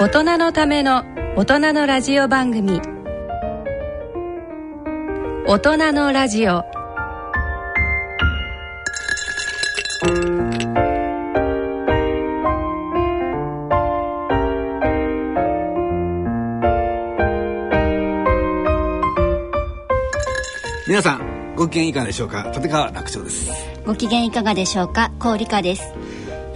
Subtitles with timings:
[0.00, 1.04] 大人のための
[1.36, 2.80] 大人のラジオ番組。
[5.46, 6.64] 大人のラジオ。
[20.88, 22.50] 皆さんご機嫌いかがでしょうか？
[22.54, 23.50] 立川楽長です。
[23.84, 25.12] ご機嫌いかがでしょうか？
[25.18, 25.92] 高理香です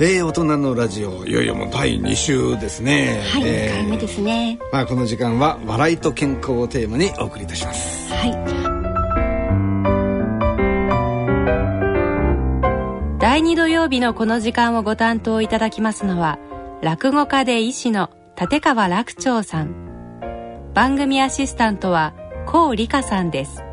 [0.00, 1.24] えー、大人のラジオ。
[1.24, 3.22] いよいよもう第2週ですね。
[3.30, 4.58] はい、え2回目ですね。
[4.72, 8.12] まあこの時間は笑いと健康をテーマにお送りいたします。
[8.12, 8.32] はい。
[13.20, 16.38] 第2土曜日のこの時間をご担当いただきますのは
[16.82, 19.84] 落語家で医師の立川楽長さん。
[20.74, 22.14] 番組アシスタントは
[22.46, 23.63] 高理香さんです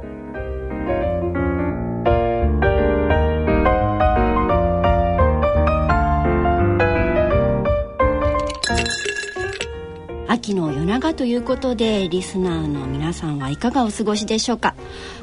[10.31, 14.75] 秋の夜長ということでリスナーの皆さんはいかがお過ごしでしょうか？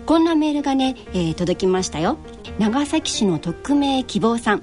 [0.05, 2.19] こんなメールがね、えー届きましたよ。
[2.59, 4.63] 長崎市の匿名希望さん。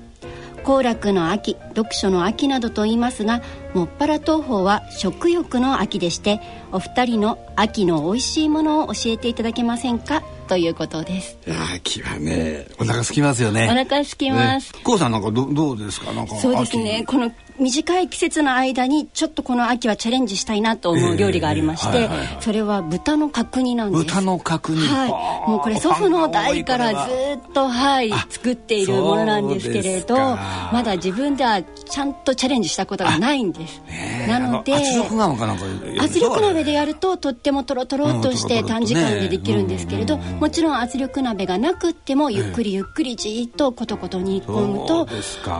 [0.63, 3.43] 行楽の秋読書の秋などと言いますが
[3.75, 10.21] もっぱら東方は食欲の秋でしてお二人の秋の美味しいものを教えていただけませんか？
[10.47, 11.39] ということです。
[11.75, 13.66] 秋はねお腹空きますよね。
[13.66, 16.13] お腹空きます、ね、こうさんなんかどどうですか？
[16.13, 16.97] なんかそうですね。
[17.03, 17.05] 秋。
[17.05, 24.06] この短い季節の間にちょっとこの秋はチャレンジしたいなと思う料理がありまして、それは豚の角煮なんです。
[24.06, 24.80] 豚の角煮。
[24.81, 25.09] はい。
[25.12, 27.12] はあもうこれ祖父の代からず
[27.50, 33.81] っとはいあ作っているものなんですけれどまだ自分ではちゃんとチャレンジしたことがないんです。
[34.28, 34.78] なのであ
[36.03, 45.08] 圧力鍋でやるととってもとろとろっとして短時間でできるんですけれどもちろん圧力鍋がなくってもゆっくりゆっくりじーっとコトコト煮込むそと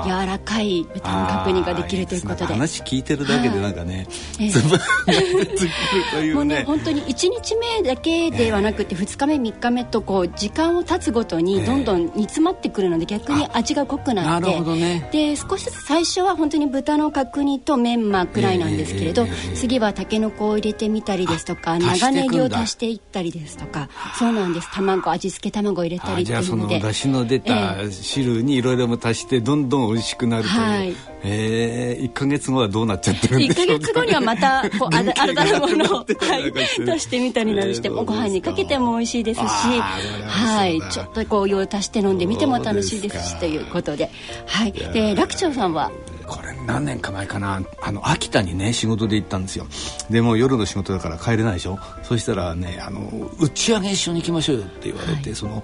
[0.04, 2.46] 柔らかい豚の角煮ができるということで。
[2.46, 4.08] 話聞いてるだけでなんかね、
[4.40, 5.68] ええ全部出てくる
[6.12, 15.10] というもうねね本当に1日目だけではなくて2日目3日目とこう時間を経つごとにどんどん煮詰まってくるので逆に味が濃くなってなるほどね。
[15.12, 24.72] で少しずつ最初は本当に豚の角煮とメンマくらいなんですけれど、次はたけのこを入れてみたりですとか長ネギを足していったりですとかそうなんです。
[24.74, 30.96] 卵味付け卵入れたりってあじゃあそういのでの出汁の出た汁にいろいろも足してどんどん美味しくなるという、はい。
[31.24, 33.74] えー、1か月後はどうなっちゃってるんで1しか。
[33.74, 44.10] ヶ月後にはまたこうあ だ新たなものを、はい、出してみたりなどして、えーもうご飯にかけても美味しいですし、はい、ちょっとこう湯を足して飲んでみても楽しいですしということで、
[44.46, 45.92] はい、で楽長さんは？
[46.28, 47.62] これ何年か前かな。
[47.82, 49.68] あの秋田にね仕事で行ったんですよ。
[50.10, 51.80] でもう夜の仕事だから帰れないでしょ。
[52.04, 55.64] そしたらねあの打ち上げ一緒に行きましょうよって言われて、その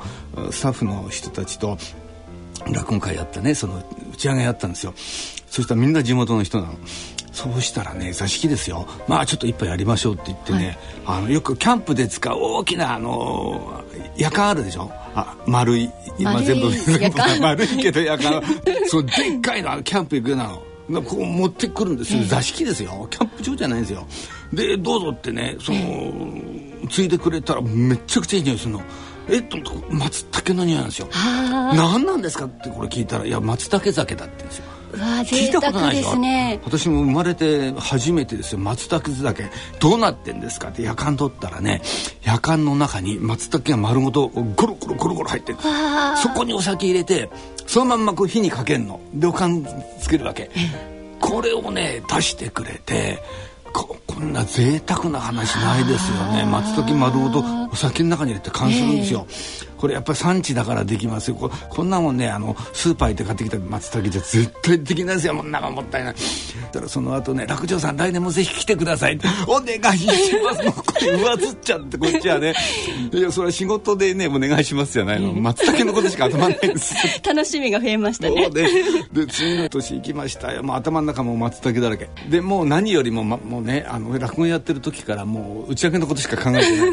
[0.52, 1.78] スタッフの人たちと
[2.72, 3.78] 落語会やったねその
[4.14, 4.94] 打ち上げやったんですよ
[5.52, 6.74] そしたらみんな地元の人なの。
[7.34, 8.88] そうしたらね座敷ですよ。
[9.08, 13.84] まあちょっと一杯やりましょうって言ってね、あのよくキャンプで使う大きなあの
[14.18, 14.90] 夜間あるでしょ？
[15.14, 16.70] あ丸い今全部
[17.42, 18.42] 丸いけど夜間
[18.88, 20.64] そうでっかいのキャンプ行くなの。
[20.90, 22.24] なこう持ってくるんですよ。
[22.26, 23.08] 座敷ですよ。
[23.10, 24.08] キャンプ場じゃないんですよ。
[24.54, 25.80] でどうぞってねその
[26.90, 28.82] ついでくれたらめっちゃくちゃいい匂いするの。
[29.30, 29.58] えっと
[29.90, 31.08] 松茸の匂いなんですよ。
[31.14, 34.66] あ何なんですかってこれ聞いたらいや松茸酒だって言うんですよ
[34.98, 36.12] わー聞い贅沢でたことないでしょ？
[36.12, 38.60] すね私も生まれて初めてですよ。
[38.60, 41.82] 松茸酒どうなってんですかって夜間取ったらね
[42.24, 45.58] 夜間の中に松茸が丸ごとゴロゴロゴロゴロ入ってる
[46.22, 47.30] そこにお酒入れて
[47.68, 49.00] そのまんまこう火にかけるの。
[49.14, 49.66] でおかん
[50.00, 50.50] つけるわけ。
[51.20, 53.22] これをね出してくれて
[53.74, 56.46] ここんな贅沢な話ないですよね。
[56.46, 59.26] 松茸丸ごとお酒の中に入れて缶するんですよ、
[59.78, 61.36] これやっぱり産地だからできますよ。
[61.36, 65.34] ここんなもんねあのスーパー行って買ってきた松茸じゃ絶対できないですよ。
[65.34, 66.14] もんなもったいない。
[66.14, 69.20] だからその後ね楽長さん来年もぜひ来てください。
[69.48, 70.08] お願いし
[70.44, 70.64] ます。
[70.64, 72.54] もうこれ上ずっちゃってこっちはね。
[73.12, 75.34] いやそれは仕事でねお願いしますじゃないの。
[75.34, 76.94] 松茸のことしか頭ないです
[77.26, 78.50] 楽しみが増えましたね。
[78.52, 78.64] で
[79.14, 80.62] で次の年行きましたよ。
[80.62, 82.10] もう頭の中も松茸だらけ。
[82.30, 86.92] でもう何よりも,、ま、もうねあの落語やってる時からもう打ち上げのことしか考えてない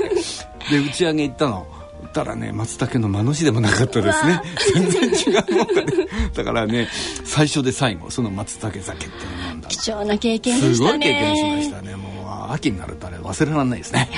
[0.70, 1.78] で打ち上げ行ったの。
[2.08, 4.42] ったらね松茸の間の字でもなかったですね。
[4.74, 6.88] 全然違うもんだねだからね
[7.24, 10.98] 最初で最後その松茸酒っていうのを飲んだ貴重な経験ですしごたね。
[10.98, 11.96] い経験しましたね。
[11.96, 14.08] もう秋になるとあれ忘れられないですね。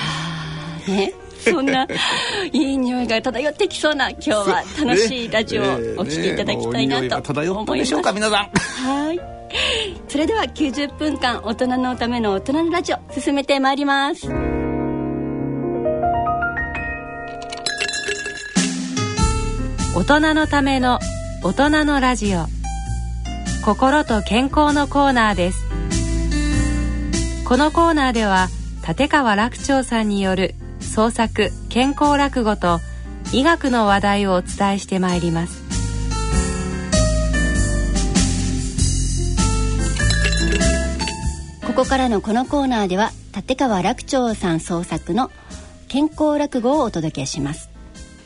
[0.89, 1.87] ねそんな
[2.53, 5.65] いい匂いが漂ってきそうな今日は楽しいラジオを
[5.97, 8.89] お聞きいただきたいなと思いますでしょうか皆さん。
[8.89, 9.21] はい。
[10.09, 14.29] それでは90分間大人のための大人のラジオ進めてまいります
[20.01, 20.99] 大人のための
[21.43, 22.47] 大人のラジオ。
[23.63, 25.63] 心と健康のコーナーです。
[27.45, 28.49] このコーナーでは
[28.89, 32.81] 立川楽長さんによる創作健康落語と
[33.35, 35.63] 医学の話題をお伝えしてまいります。
[41.67, 45.31] ここからのこのコーナーでは立川楽長さん創作の
[45.89, 47.70] 健康落語をお届けします。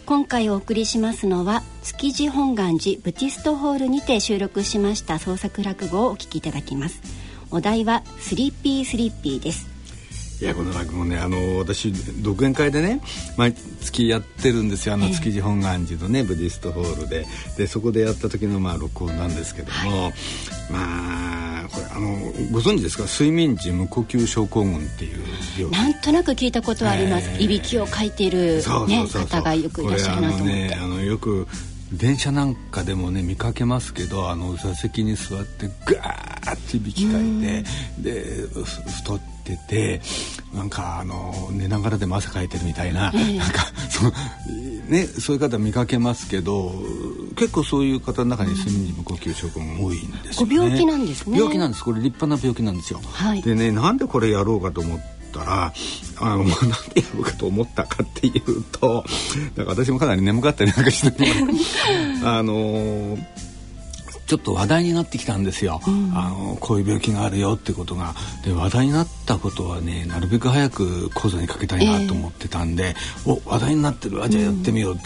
[0.06, 7.00] 今回お送りしますのは築地本願寺ブティストホールにて収録しました創作落語をお聞きいただきます。
[7.50, 9.73] お題はスリーピースリッピーです。
[10.40, 11.92] いやこの落語ねあの私
[12.22, 13.00] 独演会でね
[13.36, 14.94] 毎月やってるんですよ。
[14.94, 17.24] あの築地本願寺のね、ブディストホールで。
[17.56, 20.12] でそこでやった時のまあ録音なんですけども、はい、
[20.70, 22.16] まあこれあの
[22.50, 23.04] ご存知ですか？
[23.04, 25.14] 睡眠時無呼吸症候群ってい
[25.64, 28.56] うなんとなく聞いたことはあります、えー、いびきをかいている、
[28.88, 30.74] ね、方がよくいらっしゃるなと思って。
[30.74, 31.46] あのよく
[31.92, 37.64] 電車なんかでもね見かけますけどあの座席に座ってガーッといびきかいて
[37.98, 38.24] で
[39.02, 40.00] 太ってて
[40.54, 44.12] なんかあの寝ながらでも汗かいてるみたいなえー、なんかその
[44.88, 46.72] ねそういう方見かけますけど
[47.36, 50.56] 結構そういう方の中に睡眠時無呼吸症候群多いんですよね。
[50.56, 51.38] 病気なんですね。
[51.38, 53.00] 病気なんですこれ立派な病気なんですよ。
[53.02, 55.13] はい、でねなんでこれやろうかと思って。
[55.40, 55.72] ったら
[56.20, 59.04] あのなんでやろうかと思ったかっていうと
[59.56, 61.24] だから私もかなり眠かったりなんかして
[62.24, 63.18] あの
[64.26, 68.14] ちょっと話題になってきたんですよ、うん、あのこういう病気があるよってことが。
[68.44, 74.98] で話題になったことはねなるべく早く講座にかけたいなと思ってたんで、えー、お話題になってるわじゃあやってみようっ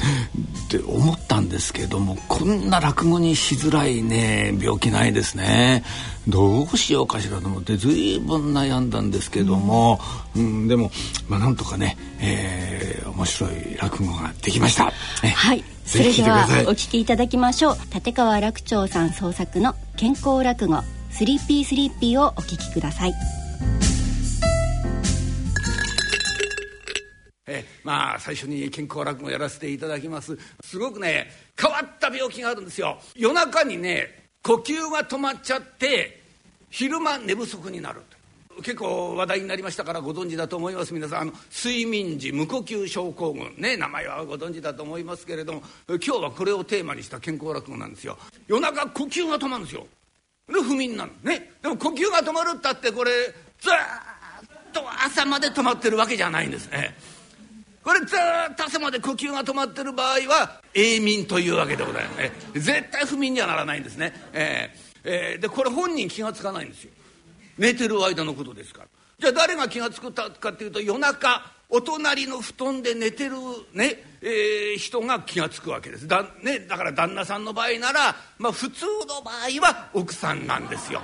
[0.69, 5.85] て思ったんですけども、こんな落語にしづらいね病気ないですね。
[6.29, 9.99] どうしようかしらと思って随分悩んだんですけども、
[10.37, 10.91] うん、うん、でも
[11.29, 14.85] まあなんとかね、えー、面白い落語ができました。
[14.85, 17.77] はいそれではお聞きいただきましょう。
[17.95, 23.15] 立川らく朝さん創作の健康落語 Sleepy Sleepy をお聞きください。
[27.47, 30.37] えまあ最初に健康落語やらせていただきます。
[30.63, 32.99] すごくね変わった病気があるんですよ。
[33.17, 36.21] 夜中にね呼吸が止まっちゃって
[36.69, 38.03] 昼間寝不足になる
[38.63, 40.93] 結構話題になりましたからご存知だと思います。
[40.95, 43.55] 皆さんあの睡眠時無呼吸症候群。
[43.57, 48.19] ね名前はご存知だと思いますけれども今日はこれをテーマにした健康落語なんですよ。
[48.47, 49.87] 夜中呼吸が止まるんですよ。
[50.49, 51.13] で不眠なの。
[51.23, 53.11] ねでも呼吸が止まるったってこれ
[53.61, 53.73] ずっ
[54.73, 56.97] と朝まで止まってるわけじゃないんですね。
[57.83, 62.19] これずっと朝まで呼吸が止まってる場合は永眠というわけでございます。
[62.19, 64.13] ね絶対不眠にはならないんですね。
[64.33, 66.91] えー、えー、でこれ本人気が付かないんですよ。
[67.59, 68.89] 寝てる間のことですから
[69.19, 73.37] じゃあ誰が気が付くかっていうと夜中お隣の布団で寝てる
[73.75, 81.03] ね、えー、人が気が付くわけですだ,、ね、だから旦那さんの場合なら、まあ、普通の場合は奥さんなんですよ。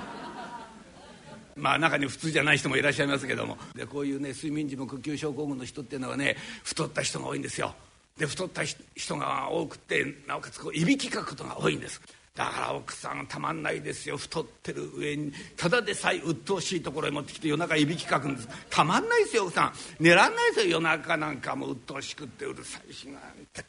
[1.55, 7.73] まあ中に普通じゃない人もいらっしゃいますけどもでこういうね睡眠時無呼吸症候群の人っていうのはね太った人が多いんですよ。
[8.17, 12.01] で太った人が多くてなおかつこういびきかくことが多いんです。
[12.35, 14.17] だから奥さんたまんないですよ。
[14.17, 15.31] 太ってる上に。
[15.55, 18.49] ただでさえ鬱陶しいところへ持ってきて夜中いびきかくんです。
[18.69, 19.73] たまんないですよ奥さん。
[19.99, 20.73] 寝らんないですよ。
[20.73, 23.15] 夜中なんかもう鬱陶しくってうるさいしなん
[23.53, 23.63] て。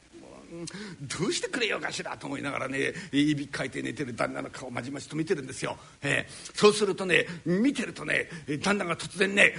[1.01, 8.29] どうしてくれようかしらと思いながらねいびきかいて寝てる旦那の顔まじまじと見てるんですよ、えー、そうするとね見てるとね
[8.63, 9.55] 旦那が突然ね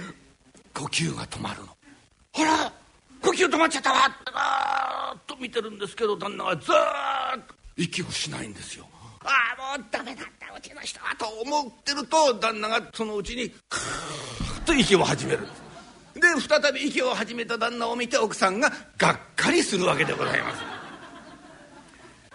[0.74, 1.68] 呼吸が止まるの。
[2.32, 2.72] ほら
[3.20, 3.98] 呼吸止まっちゃったわ
[5.14, 6.74] ってと見てるんですけど旦那はずっ
[7.46, 7.54] と。
[7.76, 8.86] 息をしないんですよ。
[9.24, 10.24] ああもうダメなんだ
[10.56, 15.40] うちの人はと思ってると旦那がそのうちにクーッと息を始める。
[16.14, 20.62] で再び息を始めた旦那を見て奥さんががっかりするわけでございます、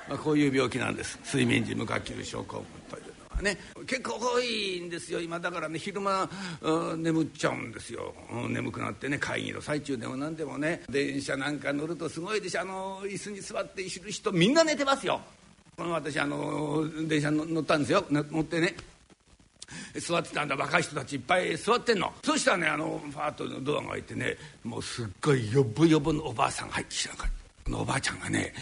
[0.07, 1.19] まあ、こういう病気なんです。
[1.25, 3.57] 睡眠時無呼吸症候群というのはね。
[3.85, 5.37] 結構多いんですよ今。
[5.37, 6.29] だからね昼間、
[6.61, 10.81] う、眠っちゃうんですよ、うん、眠くなってね会議の最中でも何でもね。
[10.89, 12.61] 電車なんか乗るとすごいでしょ。
[12.61, 15.19] あの椅子に座っている人みんな寝てますよ。
[15.77, 18.06] 私あの電車に乗ったんですよ。
[18.10, 18.75] 乗ってね。
[20.00, 20.56] 座ってたんだ。
[20.56, 22.13] 若い人たちいっぱい座ってんの。
[22.24, 27.30] そしたらねあのファーッとドアが開いてねもうすっごいよぼよぼのおばあさんが入ってきたから
[27.65, 28.53] このおばあちゃんがね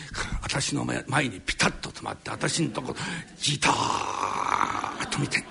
[0.42, 2.96] 私の前にピタッと止まって私のとこ
[3.38, 5.44] じたーっと見て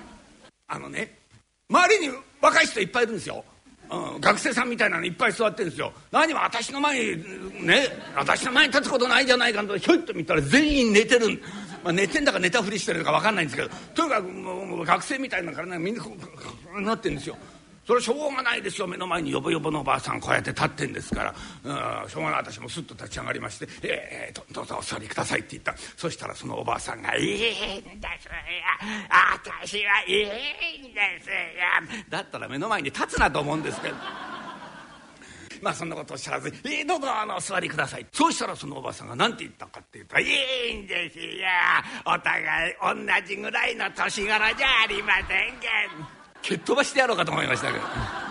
[0.69, 1.19] あのね
[1.69, 3.45] 周りに若い人いっぱいいるんですよ。
[4.20, 11.42] 学生さんみたいなのいっぱい座ってるんですよ何も私の前にね私の前に立つことないじゃないかとひょいっと見たら全員寝てる
[11.82, 16.14] まあ、寝てんだか寝たふりしてるのか分かんないんですけどとにかくもう学生みたいなからねみんなこ
[16.76, 17.37] うなってるんですよ。
[17.90, 18.87] それしょうがないですよ。
[18.87, 21.35] 目の前によぼよぼのおばあさんこうやって立ってんですから、
[22.04, 25.75] うん、しょうがない私もスッと立ち上がりまして「えー、どうぞお座りください」って言った。
[25.97, 28.20] そしたらそのおばあさんが「いいんだよ。
[29.61, 31.35] 私はいいんですよ。
[32.09, 33.97] だったら目の前に立つなと思うんですけど。
[35.61, 41.25] まあそんなことおっしゃらずに「えー、どうぞあのお座りください」そうしたらそのおばさんが何て言ったかっていうと「いいんですよ。
[42.04, 45.26] お互い同じぐらいの年頃じゃありません
[45.59, 47.85] けん」蹴っ飛ばしてやろうかと思いましたけど。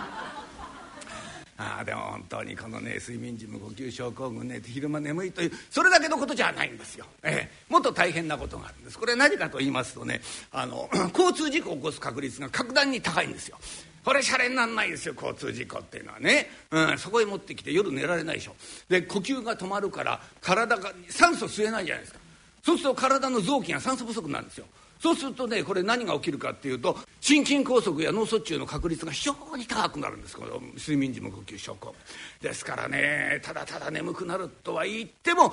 [1.60, 8.98] ああでも本当にこのね睡眠時無呼吸症候群ね昼間眠いというそれだけのことじゃないんですよ、ええ、もっと大変なことがあるんです。
[8.98, 13.58] これ何かと言いますとねあの 交通事故を起こす確率が格段に高いんですよ。
[14.02, 18.56] これシャレになんないですよ交通事故っていうのはね、うん、そこへ持ってきて夜寝られないでしょ。
[18.88, 22.20] で呼吸が止まるから体が酸素吸えないじゃないですか。
[22.62, 24.66] そうすると体の臓器が酸素不足なんですよ。
[25.00, 30.36] そうするとねこれ何が起きるかっていうと心筋梗塞や脳卒中の確率が非常に高くなるんです。
[30.36, 31.94] この睡眠時無呼吸症候
[32.40, 35.52] ですからねただただ眠くなるとは言っても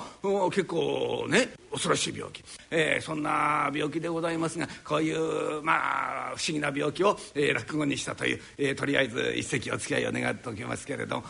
[0.50, 11.18] 結構ね恐ろしい病気、えー、そんな病気でございますがこういうまあ不思議な病気を、えー、落語にしたという、えー、とりあえず一席お付き合いを願っておきますけれど。
[11.18, 11.24] も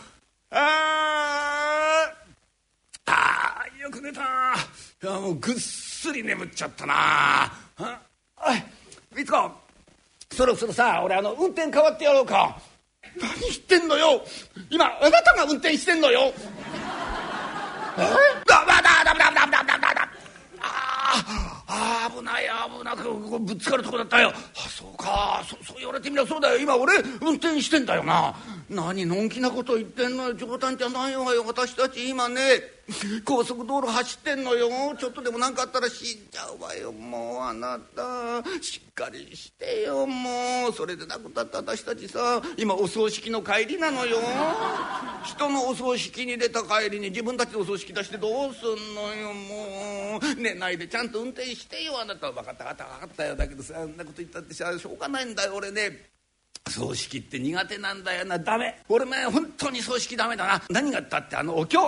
[0.51, 2.13] あ
[3.07, 6.95] あよく寝たいやもうぐっすり眠っちゃったな
[7.77, 8.08] あ
[8.55, 9.51] いみつこ
[10.33, 12.59] そろそろさ俺あの運転変わってやろうか。
[13.21, 14.23] 何言ってんのよ。
[14.71, 16.33] 今あなたが運転してんのよ。
[17.99, 18.03] え？
[18.47, 20.09] だだだだだだだだだだ
[20.61, 21.25] あ
[21.67, 22.45] あ危ない。
[22.79, 24.33] 危なくぶつかるとこだったよ。
[24.35, 25.43] あそうか。
[25.45, 26.59] そそう言われてみりゃそうだよ。
[26.59, 28.35] 今俺運転してんだよな。
[28.71, 30.35] 何のんきなこと言ってんのよ。
[30.35, 31.45] 冗談じゃないわよ。
[31.47, 32.41] 私たち今ね
[33.25, 34.69] 高速道路走ってんのよ。
[34.99, 36.93] ちょっとでも何かあったら死んじゃうわよ。
[36.93, 40.07] もうあなたしっかりしてよ。
[40.07, 44.19] もうそれでなくたって私たちさ今お葬式の帰りなのよ。
[45.25, 49.33] 人のお葬式に出た帰りに自分たちのお葬式出してどうすんのよ。
[49.33, 52.01] もう寝ないでちゃんと運転してよ。
[52.01, 53.37] あなた分かった分かった分かったよ。
[53.37, 56.18] だけどさあんなこと言ったってしょうがないんだよ俺ね。
[56.67, 58.39] 葬式って苦手なんだよな。
[58.39, 58.83] ダメ。
[58.89, 60.63] 俺ね本当に葬式ダメだな。
[60.71, 61.79] 何があったってあのお経。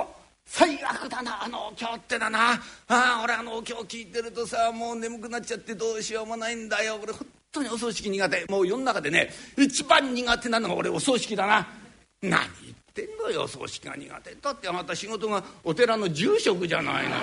[0.46, 1.44] 最悪だな。
[1.44, 2.52] あのお経ってだな。
[2.52, 6.98] ああ俺あのお経聞いてるとさもう眠くなっちゃってどうしようもないんだよ。
[7.02, 8.46] 俺本当にお葬式苦手。
[8.48, 11.66] もう世の中でね一番苦手なのが俺お葬式だな。
[12.22, 14.34] 何言ってんのよお葬式が苦手。
[14.34, 17.16] だってあなた仕事がお寺の住職じゃないのよ。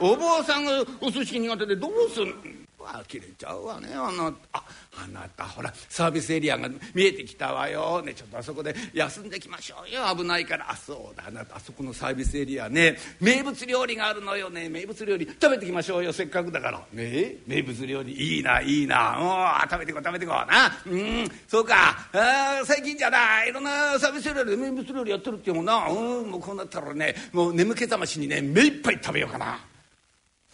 [0.00, 4.64] お坊さんがお葬式苦手でどうすん呆れちゃうわねあなあ
[5.04, 8.02] あなたほらサービスエリアが見えてきたわよ。
[8.02, 10.02] ねちょっとあそこで休んできましょうよ。
[10.14, 10.70] 危ないから。
[10.70, 12.96] あそうだあなたあそこのサービスエリアね。
[13.20, 14.68] 名物料理があるのよね。
[14.68, 15.26] 名物料理。
[15.26, 16.12] 食べてきましょうよ。
[16.12, 16.82] せっかくだから。
[16.92, 18.12] ね名物料理。
[18.12, 19.62] いいないいな。
[19.66, 20.52] う食べてこう食べてこう。
[20.52, 20.76] な。
[20.86, 22.08] うんそうか。
[22.12, 23.48] あ最近じゃない。
[23.48, 25.88] いろんなサービスエリアで名物料理やってるっていうもんな。
[25.88, 29.58] うんもうこうなったらねもう眠気覚ましにね目いっぱい食べようかな。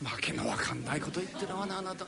[0.05, 2.07] わけのわかんないこと言ってるわなあなた。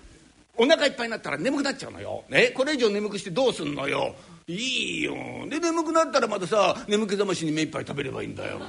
[0.57, 4.15] お腹いっぱいになったら眠くなっちゃうのよ、ね、これ以上眠くしてどうすんのよ。
[4.47, 5.15] いいよ。
[5.49, 8.61] で眠くなったらまたさ眠気覚ましに目いっぱい食べればいいんだよ。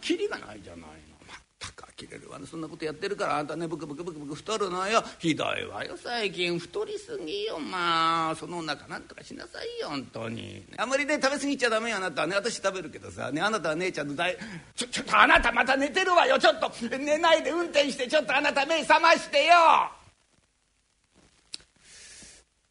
[0.00, 0.95] きりがないじゃない。
[1.96, 2.46] の全く呆れるわね。
[2.46, 5.02] そんなことやってるからあんたねブクブクブクブク太るのよ。
[5.18, 6.58] ひどいわよ最近。
[6.58, 8.36] 太りすぎよまあ。
[8.36, 10.64] そのお腹なんとかしなさいよ本当に。
[10.76, 12.36] あんまりね食べ過ぎちゃダメよあなたはね。
[12.36, 14.36] 私食べるけどさねあなたは姉ちゃんの大
[14.74, 16.38] ちょちょっとあなたまた寝てるわよ。
[16.38, 19.54] ちょっと寝ないで運転してちょっとあなた目覚ましてよ。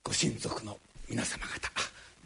[0.03, 0.77] ご親族の
[1.09, 1.69] 皆様方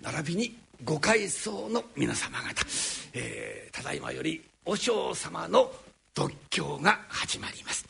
[0.02, 2.66] 並びにご階層の皆様方、
[3.14, 5.72] えー、ただいまより和尚様の
[6.14, 7.86] 独協が始まります、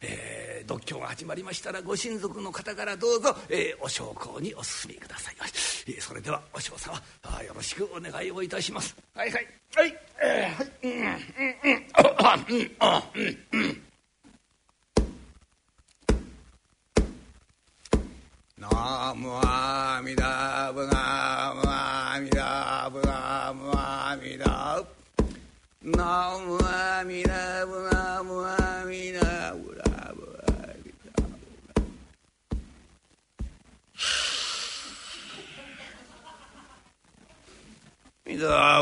[0.00, 5.34] えー、独協が始まりましたらご親族の方からどうぞ、えー、お焼香にお進みください。
[5.38, 6.94] まし、えー、それでは和尚様
[7.42, 8.96] よろしくお願いをいたします。
[9.14, 9.46] はいはい。
[9.76, 9.94] はい。
[10.22, 10.70] えー、はい。
[10.82, 13.38] うんうんうんあうんあうん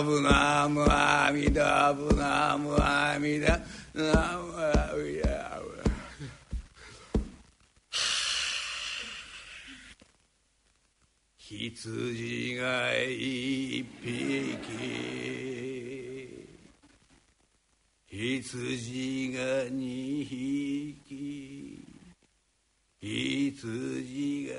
[0.03, 3.61] ブナムアミダブナムアミダ
[3.95, 5.33] ナムアミダ
[11.55, 14.23] 羊が一匹
[18.07, 21.85] 羊が二匹
[23.03, 24.55] 羊が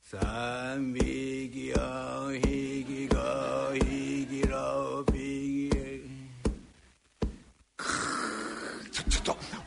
[0.00, 3.13] 三匹四匹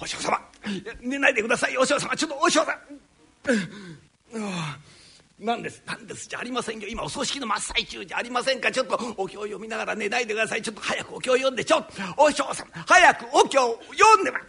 [0.08, 0.38] 匹ちょちょっと
[0.68, 0.98] お嬢様。
[1.02, 2.16] 寝ないでくださいよお嬢様。
[2.16, 2.78] ちょっとお嬢さん。
[5.40, 5.84] 何です？
[5.86, 6.28] 何です？
[6.28, 6.88] じゃありませんよ。
[6.88, 8.72] 今お葬式の真っ最中じゃありませんか？
[8.72, 10.62] ちょっとお経を読みながら寝ないでください。
[10.62, 11.92] ちょっと早くお経を読んでちょっと。
[12.18, 14.40] お嬢様早くお経を読んでま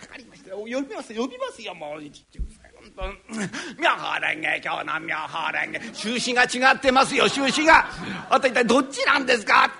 [0.00, 0.58] 分かりましたよ。
[0.66, 1.08] 読みます？
[1.14, 1.74] 読みますよ。
[1.74, 7.28] もう妙法蓮華経の妙法蓮華収支が違ってますよ。
[7.28, 7.86] 収支が。
[8.28, 9.72] あと一体どっちなんですか？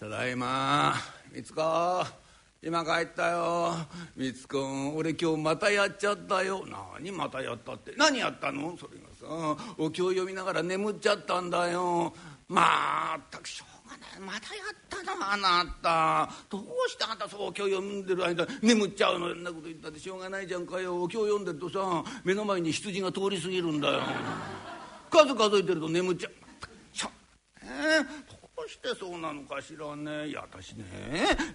[0.00, 0.94] ただいま。
[1.34, 1.60] 三つ子
[2.62, 3.74] 今帰ったよ。
[4.16, 6.64] 三つ子俺今日またやっちゃったよ。
[6.94, 7.92] 何またやったって？
[7.98, 8.76] 何やったの？
[8.78, 12.14] それがさお経を読みながら眠っちゃったんだよ。
[12.46, 14.20] まったくしょうがない。
[14.20, 16.32] またやったなあなた。
[16.48, 19.30] どうしてあなたそうお経読んでる間眠っちゃうの？
[19.30, 21.02] よんなこと言ったってしょうがないじゃんかよ。
[21.02, 24.02] お経読んでるとさ目の前に羊が通り過ぎるんだよ。
[25.10, 26.32] 数数えてると眠っちゃう。
[27.66, 28.33] えー
[28.68, 30.28] してそうなのかしらね。
[30.28, 30.84] いや私ね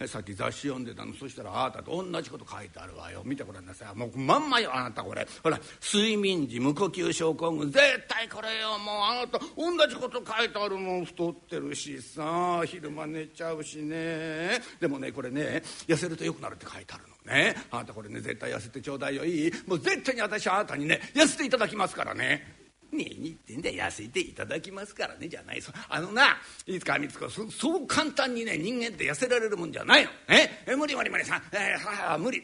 [0.07, 1.13] さっき雑誌読んでたの。
[1.13, 3.21] そしたらあなたと同じこと書いてあるわよ。
[3.25, 3.97] 見てごらんなさい。
[3.97, 5.27] もうまんまよあなたこれ。
[5.43, 7.71] ほら睡眠時無呼吸症候群。
[7.71, 8.77] 絶対これよ。
[8.79, 12.63] もうあなた同じこと書いてあるもん太ってるしさ。
[12.65, 14.61] 昼間寝ちゃうしね。
[14.79, 17.55] でもねこれね痩せると良くなるって書いてあるのね。
[17.71, 19.25] あなたこれね絶対痩せてちょうだいよ。
[19.25, 19.51] いい？
[19.67, 22.58] もう絶対に私はあなたにね痩せていただきますからね。
[22.91, 25.61] ねえにってんだ痩せていただきますからねじゃない。
[25.61, 30.09] そあのないつかみつかそそう簡単にね人間って痩せられるもんじゃないの。
[30.27, 30.63] え？
[30.67, 32.43] え無理無理無理さん、えー、はあ無理。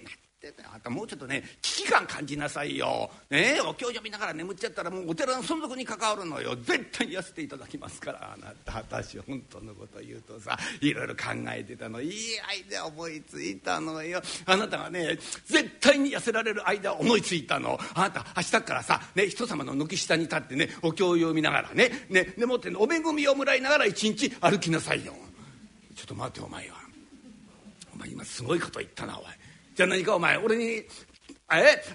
[0.72, 3.10] あんたもうちょっとね危機感感じなさいよ。
[3.30, 6.56] ねお経読みながら眠っちゃったらもうお寺の存続に関わるのよ。
[6.56, 12.02] 絶対に痩せていただきますからあなた私本当のこと言うとさいろいろ考えてたの。
[12.02, 12.12] いい
[12.50, 14.22] アイデア思いついたのよ。
[14.46, 17.80] あなたがね絶対に痩せられるアイデア思いついたの。
[17.94, 25.14] あなた明日からさ、ね、人様の軒下に立ってねお経を読みながらねねでもって、ね、お恵みをもらいながら一日歩きなさいよ。
[25.96, 26.76] ちょっと待ってお前は。
[27.96, 29.26] お前今すごいこと言ったなおい。
[29.76, 30.88] じゃあ何かお前俺にえ？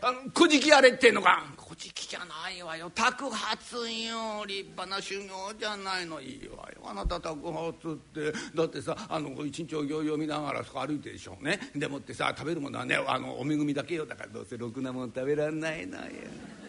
[0.02, 1.44] あの小じやれってんのか？
[1.56, 2.90] 小じじゃないわよ。
[2.94, 6.20] 托発よ立派な修行じゃないの。
[6.20, 6.82] いいわよ。
[6.84, 8.32] あなた托発って。
[8.54, 11.58] だってさあの一日お行読みながらそこ歩いてるでしょうね。
[11.74, 14.04] でもってさ食べるものはねあのお恵みだけよ。
[14.04, 16.04] だからどうせろくなもん食べらんないのよ。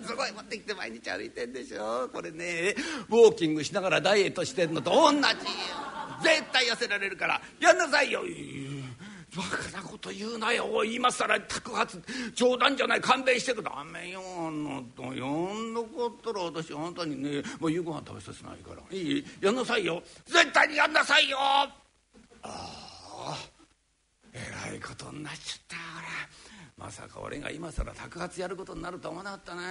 [0.03, 2.09] すごい持ってきて毎日歩いてんでしょ？
[2.11, 2.73] これね
[3.09, 5.27] ウォーキングしながらダイエットしてんのと同じ絶
[6.53, 8.21] 対痩せられるからやんなさいよ。
[9.35, 10.83] バカなこと言うなよ。
[10.83, 12.01] 今更托発
[12.35, 13.01] 冗談じゃない。
[13.01, 20.03] 勘弁してくダメよあなたやんなかったら私あなたにねもう夕ご飯食べさせないからいいやんなさいよ。
[20.25, 21.37] 絶対にやんなさいよ。
[21.39, 21.69] あ
[22.43, 23.37] あ
[24.33, 24.39] え
[24.69, 25.77] らいことになっちゃった。
[25.77, 29.61] ほらまさか俺が今更托発やることになると思わなかったね。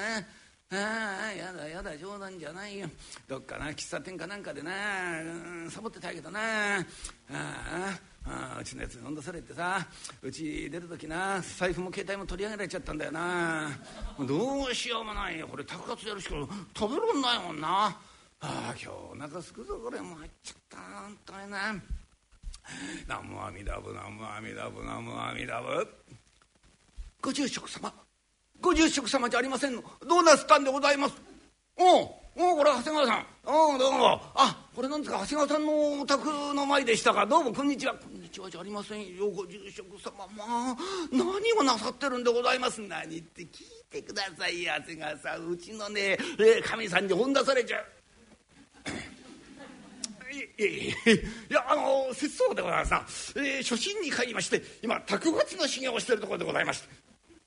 [0.72, 2.88] ああやだやだ冗談じゃないよ。
[3.28, 5.24] どっかな喫茶店かなんかでな、う
[5.66, 6.84] ん、サボってたけどなあ
[7.30, 8.09] あ。
[8.26, 9.86] あうちのやつに飲んだされてさ
[10.22, 13.70] うち出る時な財布も携帯も取り上げられちゃったんだよな。
[14.20, 15.48] どうしようもないよ。
[15.48, 16.34] これタクやるしか
[16.76, 17.68] 食べらんないもんな。
[17.88, 17.96] あ
[18.42, 20.00] あ今日お腹すくぞこれ。
[20.00, 20.76] もう入っちゃった。
[20.76, 21.74] 本当にな。
[23.06, 25.88] 南無阿弥陀仏南無阿弥陀仏南無阿弥陀仏。
[27.22, 27.92] ご住職様
[28.60, 29.82] ご住職様じゃありませんの。
[30.06, 31.14] どうなすったんでございます？
[31.82, 33.26] おうおこれ長谷川さん。
[33.46, 34.20] おどうも。
[34.34, 37.24] あこれなんですか長谷川さんのお宅の前でしたか。
[37.24, 37.94] どうもこんにちは。
[37.94, 40.12] こんにちはじゃありませんよご住職様。
[40.36, 40.76] まあ
[41.10, 43.48] 何をなさってるんでございます何って聞い
[43.90, 45.48] てくださいよ長谷川さん。
[45.48, 46.18] うちのね
[46.66, 47.84] 神さんに本出されちゃう。
[50.62, 50.94] い
[51.48, 56.88] やあの節操でございますな、えー、初心に帰りまして今托発の修行をしてるところでございまして。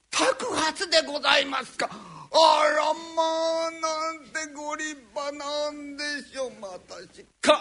[0.10, 2.12] 托発でございますか。
[2.36, 6.52] あらまあなんてご立派なんでしょう。
[6.62, 7.54] 私感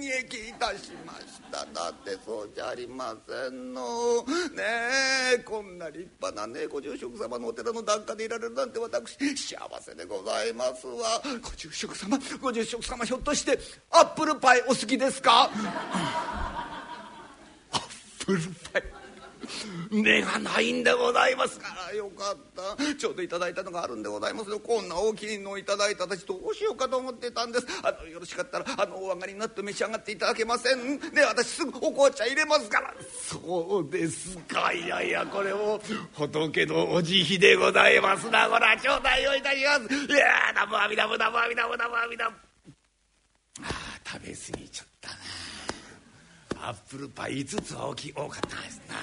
[0.00, 1.64] 激いたしました。
[1.72, 4.22] だってそうじゃありませんの。
[4.54, 4.62] ね
[5.34, 11.22] えこんな立派なねご住職様のお寺の檀家でいられるなんて私幸せでございますわ。
[11.40, 13.58] ご住職様ご住職様ひょっとして
[13.90, 15.48] アップルパイお好きですか？
[17.72, 18.40] アップル
[18.72, 18.82] パイ。
[19.90, 21.94] 目がないんでございますから。
[21.94, 22.36] よかっ
[22.76, 22.94] た。
[22.94, 24.60] ちょうどいただいたのがあるんでございますよ。
[24.60, 27.66] こんな大きいのをいただいた私どうしようかと思ってたんです。
[27.82, 30.98] あのよろしかったらあのお上がりになって召し上がっていただけません。
[30.98, 32.94] で私すぐお紅茶入れますから。
[33.10, 34.72] そうですか。
[34.72, 35.80] いやいやこれも
[36.12, 38.48] 仏のお慈悲でございますな。
[38.48, 39.94] こら頂戴をいたします。
[39.94, 42.36] いやーナムアミダムナムアミダムナムアミダム
[43.62, 43.68] あ
[44.06, 46.68] 食べ過ぎちゃったな。
[46.68, 48.12] アップルパイ5つ大きい。
[48.12, 48.96] 多かったですな。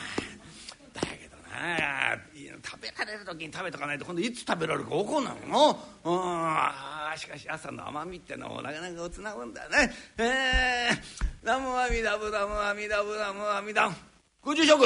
[1.58, 2.18] あ
[2.64, 9.94] 食べられる時に食べとかないと今度いつ食べられるか分かんないものあしかし朝の甘みってのもなかなかおつなぐんだね。
[10.18, 10.98] えー、
[11.44, 13.98] 南無阿弥陀仏南無阿弥陀仏南無阿弥陀仏
[14.42, 14.84] ご住職。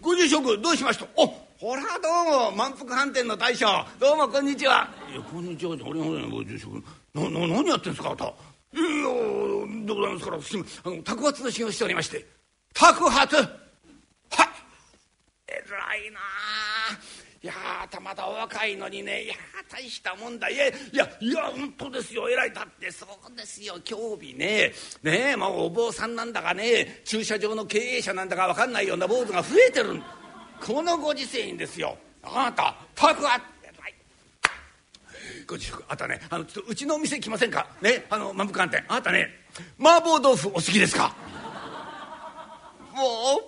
[0.00, 1.06] ご住職どうしました？
[1.16, 1.26] お
[1.58, 2.08] ほらど
[2.46, 2.56] うも。
[2.56, 3.66] 満腹飯店の大将。
[3.98, 4.88] どうもこんにちは。
[5.12, 6.82] いやこんにちは俺俺ご住職。
[7.14, 8.24] なな何やってんですかあなた。
[8.24, 8.82] いや
[9.86, 12.24] でございますから私あの宅発の修行しておりまして。
[12.72, 13.36] 宅発。
[15.70, 16.22] い偉いなあ。
[17.42, 17.54] いや
[17.90, 19.22] たまだお若いのにね。
[19.22, 19.34] いや
[19.70, 20.56] 大したもんだい。
[20.56, 22.28] やいやいや本当ですよ。
[22.28, 23.78] 偉いだってそうですよ。
[23.88, 24.72] 今日日ね。
[25.02, 27.00] ねえもうお坊さんなんだかね。
[27.04, 30.02] 駐車場の経営者なんだか分かんないような坊主が増えてる。
[30.60, 31.96] このご時世にですよ。
[32.22, 33.94] あなた宅発偉い
[35.46, 35.82] ご自粛。
[35.88, 37.66] あなたねあのちょっとうちのお店来ませんか？
[37.80, 38.84] ねあの満腹飯店。
[38.88, 39.30] あなたね
[39.80, 41.16] 麻婆豆腐お好きですか？
[42.92, 43.40] 麻婆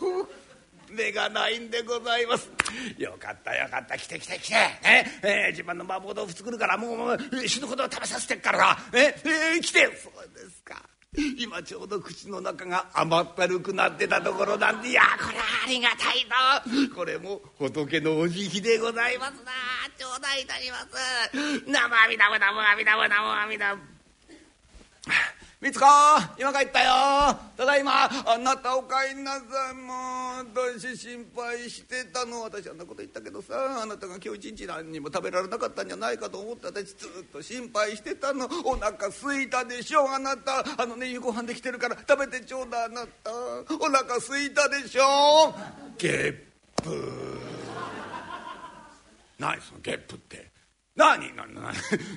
[0.00, 0.37] 豆腐。
[0.92, 2.50] 目がないんでございます。
[2.98, 3.96] よかったよかった。
[3.96, 8.58] 来て来て来て、ねえー、自分の麻婆豆腐作るからもうもう死ぬほど食べさせてっから。
[8.58, 9.80] な、ええー、来て。
[9.96, 10.82] そうですか。
[11.38, 14.90] 今ちょうど口の中が甘ったるくなってたところなんで。
[14.90, 16.62] いやこれはありがたいな
[16.94, 19.52] これも仏のお慈悲でございますな。
[19.98, 20.86] 頂戴いたします。
[21.66, 25.47] 生阿弥陀仏生阿弥陀仏生阿弥陀仏。
[25.60, 25.86] みつこ
[26.38, 27.36] 今帰ったよ。
[27.56, 29.40] ただいまあなたお帰りなさ
[29.72, 29.74] い。
[29.74, 29.92] も
[30.44, 30.46] う
[30.78, 32.42] 私心配してたの？
[32.42, 38.48] 私あんなこと言ったけどさあなたが今日一日何にも食べられなかったんじゃないかと思って私ずっと心配してたの。
[38.64, 40.64] お腹すいたでしょあなた。
[40.80, 43.32] あのね夕ご飯できてるから食べてちょうだいあなた。
[43.32, 45.52] お腹すいたでしょ
[45.98, 46.36] ゲッ
[46.84, 47.40] プ。
[49.40, 50.47] 何そのゲップって。
[50.98, 51.72] 何何何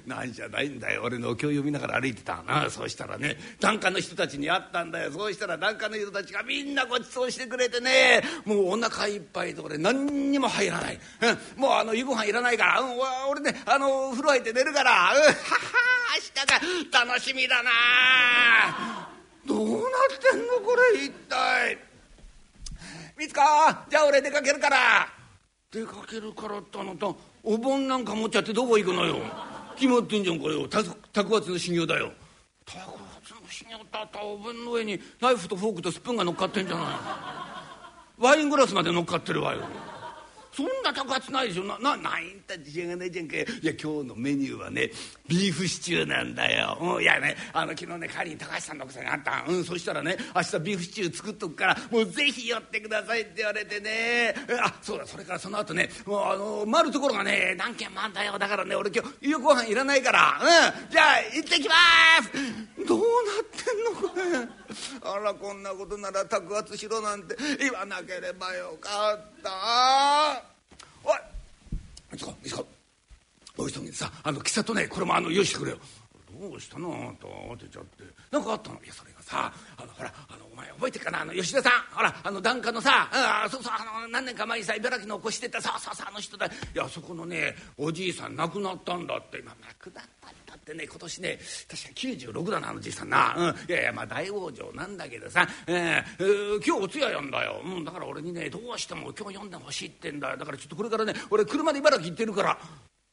[0.08, 1.04] 何じゃないんだよ。
[1.04, 2.68] 俺のお経読みながら歩いてたな。
[2.70, 5.12] そうしたらね檀家の人たちに会ったんだよ。
[5.12, 8.24] そうしたら檀家の人たちがみんなごちそうしてくれてね。
[8.44, 11.00] もうお腹いっぱいで俺何にも入らない、
[11.56, 12.98] うん、もうあの夕ご飯いらないから、うん、
[13.30, 15.34] 俺ねあの風呂入って寝るから、うん、はは
[16.16, 17.72] 明日が楽しみだな。
[19.46, 19.80] どうなっ
[20.32, 21.78] てんのこれ一体。
[23.18, 23.86] みつか？
[23.92, 25.08] じゃあ俺出かけるから。
[25.72, 27.08] 出かけるからってあなた
[27.44, 29.18] お盆なんか持っちゃってどこ行くのよ。
[29.76, 30.68] 決まってんじゃんこれよ。
[30.68, 32.12] 宅発の修行だよ。
[32.66, 36.86] 宅発の修行だったお盆の上にナイフとフォークとスプーンが乗っかってんじゃない。
[38.20, 39.62] ワイングラスまで乗っかってるわよ。
[40.54, 41.64] そんな高圧ないでしょ。
[41.64, 42.58] ななないんだ。
[42.58, 44.92] 自信がないじゃんかいや今日のメニューはね
[45.28, 49.46] ビーフシチューなんだよ、うん、いやねあの昨日ね帰りに高橋さんの奥さんに会った。
[49.48, 54.36] うんそしたらね明日ビーフシチュー作っとくからもうぜひ寄ってくださいって言われてね。
[54.62, 58.38] あそうだそれからその後ねもうあの回るところがね何軒もあんだよ。
[58.38, 60.40] だからね俺今日夕ご飯いらないから。
[60.42, 61.76] うんじゃあ行ってきま
[62.22, 62.32] す。
[62.86, 64.72] どうなってんのこれ。
[65.04, 69.31] あらこんなことなら宅発しろなんて言わなければよかった。
[71.04, 71.18] おい。
[72.12, 72.68] みつこみつこ
[73.58, 75.78] お急ぎでさあの喫茶とねこれもあの用意してくれよ。
[76.40, 76.94] どうしたの？
[76.94, 78.04] あんた慌てちゃって。
[78.32, 78.82] 何かあったの？
[78.84, 81.22] いやそれがさあのほらあのお前覚えてるかな？
[81.22, 81.72] あの吉田さん。
[81.96, 86.48] ほらあの檀家のさあそうそうあの何年か前にさ茨城の越してたそうそうそうあの人だ。
[86.48, 89.40] いやそこのねおじいさん亡くなったんだって。
[89.40, 91.90] 今亡くなったんってね今年ね確か
[92.30, 100.32] 96だなあのじいさんな、うん、いやいやまあ大往生なんだけどさ、えーえ、今日お通夜やんだよ、うん、だから俺にねどうしても今日読んでほしいってんだ。
[100.32, 102.58] よだからちょっとこれからね俺車で茨城行ってるから。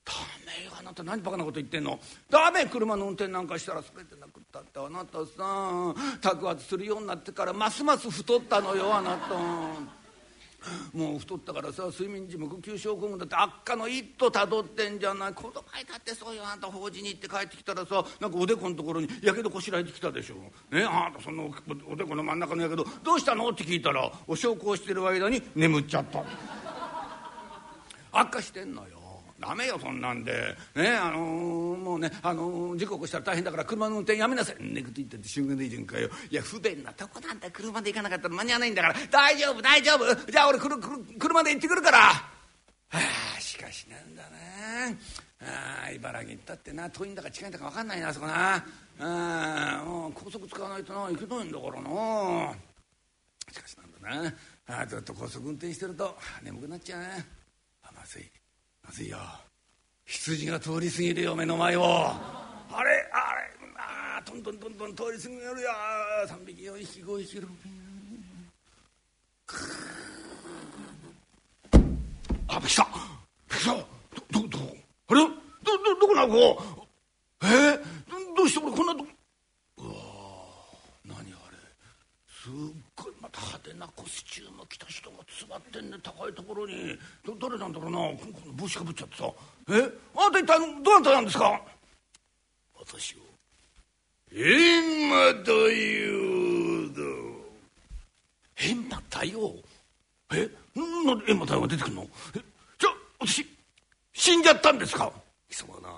[0.05, 0.15] ダ
[0.47, 2.01] メよあなた何バカなこと言ってんの。
[2.31, 9.98] ダメ車の運転なんかしたら全てなくったってあなたさ宅発するようになってからますます太ったのよあなた。
[10.92, 15.33] もう太ったからさ睡眠時無呼吸症候群だって悪化の一途たどってんじゃない。
[15.33, 15.61] 子供だ
[15.97, 20.35] ってそうよあんた法事に行って帰ってきたらさなんかおでこのところにやけどこしらえてきたでしょ。
[20.75, 21.51] ねあんたその
[21.88, 23.49] おでこの真ん中のやけどどうしたの？
[23.51, 26.25] って聞いたらお焼香してる間に眠っちゃった。
[28.11, 28.98] 悪化してんのよ。
[29.40, 30.57] ダメよそんなんで。
[30.74, 34.62] ねあのー、もうね、あのー、事故起こしたら大変だから車の運転やめなさい。
[34.62, 37.51] ねこと言ってて瞬間でいいじゃんかよいや不便なとこなんだ。
[37.51, 38.94] 車で行かなかったら間に合わないんだから。
[39.11, 40.31] 大丈夫大丈夫。
[40.31, 41.98] じゃあ俺くるくる車で行ってくるから。
[41.98, 42.33] は
[42.90, 44.29] あしかしなんだな
[45.40, 46.90] ああ茨城行ったってな。
[46.90, 48.64] 遠いんだか近いんだか分かんないなあそこな。
[49.01, 51.01] あもう高速使わないとな。
[51.03, 52.55] 行けないんだからな。
[53.53, 54.31] しかしなんだ
[54.66, 54.81] な。
[54.81, 57.09] あずっと高速運転してると眠くなっちゃうな
[57.85, 58.31] あまずい。
[58.88, 59.18] まずいよ。
[60.07, 61.85] 羊が通り過ぎるよ目の前を。
[61.85, 65.51] あれあれあどんどんどんどん通り過ぎるよ。
[66.27, 67.48] 3匹4匹5匹6匹。
[72.48, 72.85] あびっくりした。
[72.85, 72.92] びっ
[73.51, 73.72] くりした。
[73.74, 73.85] ど
[74.40, 74.59] どど
[75.09, 75.20] あれ？
[75.20, 76.62] どどどこなこ
[77.42, 77.46] え？
[77.46, 77.79] ー、
[78.35, 79.11] どうして俺こんなとこ？
[79.77, 79.92] うわ
[81.05, 81.29] 何あれ？
[82.27, 82.53] すっ
[82.96, 83.12] ごい。
[83.29, 86.99] また派手なコスチューム着た人が座ってんね高いところに。
[87.27, 87.99] ど誰なんだろうな。
[88.57, 89.31] 帽子かぶっちゃってさ。
[89.69, 89.93] え？
[90.17, 91.61] あんた一体どなたなんですか？
[92.79, 93.19] 私を。
[94.33, 95.53] 閻魔大
[96.09, 97.03] 王だ。
[98.57, 99.57] 閻魔大王？
[100.33, 100.49] え？
[100.75, 102.03] なんで閻魔大王が出てくるの？
[102.03, 102.07] え？
[102.79, 103.47] じゃあ私
[104.14, 105.12] 死んじゃったんですか？
[105.51, 105.88] 貴様はな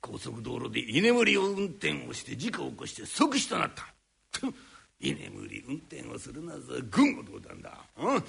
[0.00, 3.86] 高速道路で居眠りを運転をして事故を起こして即死となった
[5.00, 8.22] 居眠り運転をするなぞ軍をどうたんだ、うん、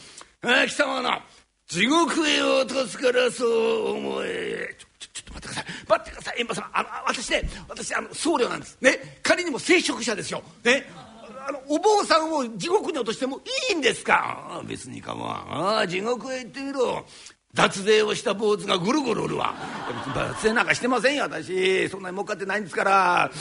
[0.67, 1.23] 貴様な
[1.67, 4.75] 地獄へ落とすからそう思え。
[4.79, 5.65] ちょちょちょっと待ってください。
[5.87, 6.37] 待ってください。
[6.39, 8.77] 閻魔様あの私ね私あの僧侶なんです。
[8.81, 9.19] ね？
[9.21, 10.41] 仮にも聖職者ですよ。
[10.63, 10.85] ね？
[11.47, 14.61] あのお坊さんを地獄に落としてもいいんですか？
[14.65, 15.75] 別に構わん。
[15.75, 17.05] ああ地獄へ行ってみろ。
[17.51, 19.55] 脱税をした坊主がぐるぐるおるわ。
[20.15, 21.89] 脱税なんかしてませんよ私。
[21.89, 23.23] そんなに儲かってないんですから。
[23.23, 23.31] あ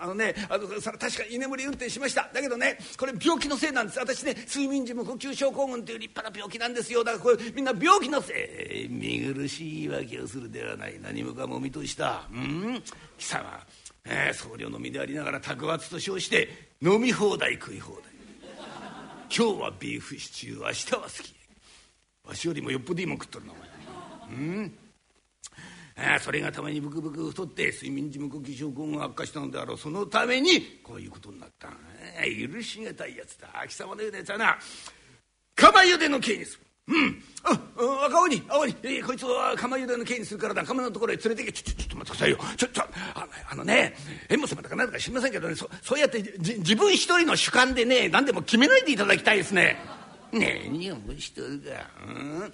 [0.00, 2.30] あのねあの確か居眠り運転しました。
[2.32, 3.98] だけどねこれ病気のせいなんです。
[3.98, 7.04] 私ね睡眠時無呼吸症候群という立派な病気なんですよ。
[7.04, 8.88] だからこれみんな病気のせい。
[8.88, 10.98] 見苦しい言い訳をするではない。
[11.02, 12.82] 何もかも見通したうん？
[13.18, 13.60] 貴様、
[14.06, 16.48] えー、僧侶の身でありながら托罰と称して
[16.80, 18.02] 飲み放題食い放題。
[19.36, 21.34] 今日はビーフシチュー明日は好き。
[22.26, 24.38] わしよりもよっぽどいいもん食っとるなお前。
[24.38, 24.78] うん？
[25.96, 29.78] ああそれがためにブクブク太って睡眠時無呼吸症候群が悪化したのであろう。
[29.78, 31.68] そのためにこういうことになった。
[31.68, 33.48] 許しがたいやつだ。
[33.68, 34.58] 貴様のようなやつはな。
[35.54, 36.60] 釜茹での刑にする。
[36.88, 37.22] うん。
[37.44, 40.64] あ赤鬼青鬼、えー、こいつは釜茹での刑にするからだ。
[40.64, 41.52] 釜のところへ連れてけ。
[41.52, 42.38] ちょちょちょっと待ってくださいよ。
[42.56, 42.82] ちょちょ
[43.14, 43.94] ああのね
[44.28, 45.54] 縁も様だかなんだか知りませんけどね。
[45.54, 49.76] そそうやってじ自分一人の主観でね何でも決めないでいただきたいですね。
[50.38, 52.52] ねえをしとるか、うん、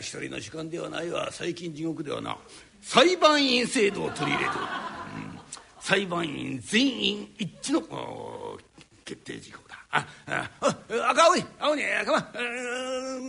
[0.00, 1.28] 一人の主観ではないわ。
[1.30, 2.36] 最近地獄ではな。
[2.80, 5.40] 裁判員制度を取り入れておる、うん、
[5.80, 8.58] 裁判員全員一致の。
[9.12, 9.76] 決定事項だ。
[9.94, 10.50] ああ
[11.10, 12.22] 赤青い青にかま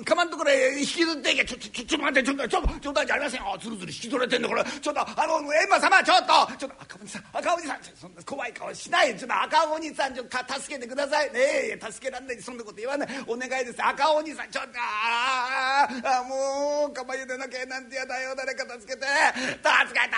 [0.06, 1.43] かまんところへ引きずっていけ。
[1.43, 11.39] ちょちょちょちょ待ってちょっとちょっと冗談じゃありませんよずるずる引き取れてんのこれちょっとあの閻魔様ちょっとちょっと赤鬼さん赤鬼さんそんな怖い顔しないちょっと赤鬼さんちょっと助けてくださいね
[11.76, 15.88] え助けらんないそんなこと言わないお願いです赤鬼さんちょっとあ
[16.22, 20.17] あもうかまゆでなきゃなんてやだよ誰か助けて助けた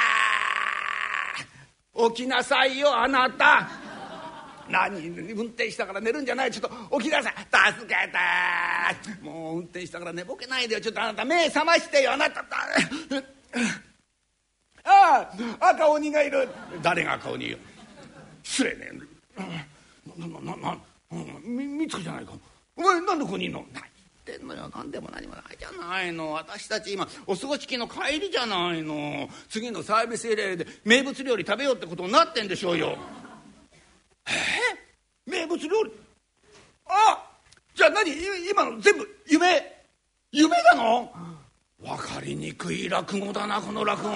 [2.09, 3.84] 起きなさいよあなた
[4.69, 5.07] 何？
[5.07, 6.51] 運転したから寝るんじゃない？
[6.51, 7.33] ちょっと起きなさい。
[7.73, 7.95] 助け
[9.19, 9.23] て！
[9.23, 10.81] もう運転したから寝ぼけないでよ。
[10.81, 12.13] ちょっとあなた目覚ましてよ。
[12.13, 12.45] あなた
[14.83, 15.29] あ
[15.61, 16.47] あ赤鬼がいる。
[16.81, 17.57] 誰が赤鬼よ？
[18.43, 18.91] 失礼ね。
[20.17, 20.77] なななな
[21.43, 22.33] みみつこじゃないか。
[22.75, 23.65] お前なんでここにいんの？
[23.73, 23.83] 何
[24.25, 24.69] 言ってんのよ。
[24.75, 26.33] 何でも何もないじゃないの。
[26.33, 29.29] 私たち今お過ごし期の帰りじゃないの。
[29.49, 32.97] 次のサービスエリアで名物料理食べようってことになってんでしょうよ。
[34.27, 34.31] え
[35.25, 35.91] 名物料理。
[36.87, 37.23] あ
[37.73, 38.11] じゃあ何？
[38.49, 39.83] 今の全部夢
[40.31, 41.11] 夢なの？
[41.81, 44.11] 分かりにくい落語だなこの落語。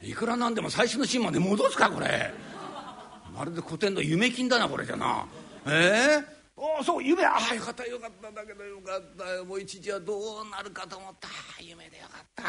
[0.00, 2.32] いくらなんでも最初のシーンまで戻すかこれ。
[3.36, 5.26] まるで古典の夢金だなこれじゃな。
[5.66, 7.24] ええーおそう夢。
[7.24, 9.24] ああよかったよかっただけどよかった。
[9.30, 11.28] よもう一時はどうなるかと思った。
[11.60, 12.42] 夢でよかった。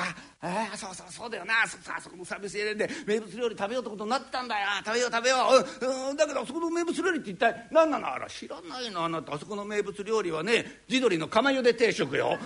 [0.47, 1.67] ああそうそうそうだよな。
[1.67, 4.67] そあそこのサービスエリアで名物料理食べようってことになったんだよ。
[4.83, 5.35] 食べよう食べよ
[5.81, 8.11] う、うん、だけどあそこの名物料理って一体何なの？
[8.11, 9.35] あら知らないのあなた。
[9.35, 12.39] あそこの名物料理はね地鶏の釜茹で定食よ。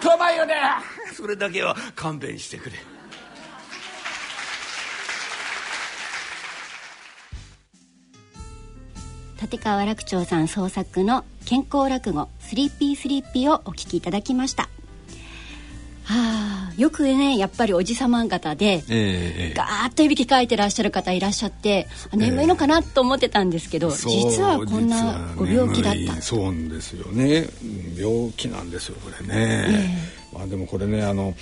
[0.00, 0.54] 釜茹で。
[1.12, 2.76] それだけは勘弁してくれ。
[9.40, 14.68] 立川らく朝さん創作の健康落語 Sleepy Sleepy をお聞きいただきました。
[16.04, 26.22] はあ、よくねやっぱりおじさま方で、えー、ガーッといびきかいてらっしゃる方いらっしゃって眠いのかなと思ってたんですけど、えー、実はこんなご病気だった。
[26.22, 27.46] そうですよね。
[27.96, 29.98] 病気なんですよこれね、
[30.32, 31.34] えー、まあでもこれねあの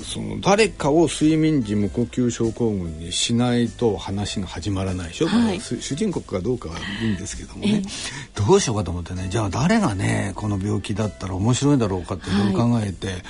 [0.00, 7.82] その誰かを睡眠時無呼吸症候群にしないと話が始まらないでしょ、はい、主人公かどうかはいいんですけどもね、
[8.34, 9.28] どうしようかと思ってね。
[9.30, 13.22] じゃあ誰がねこの病気だったら面白いだろうかっていろいろ考えて、はい、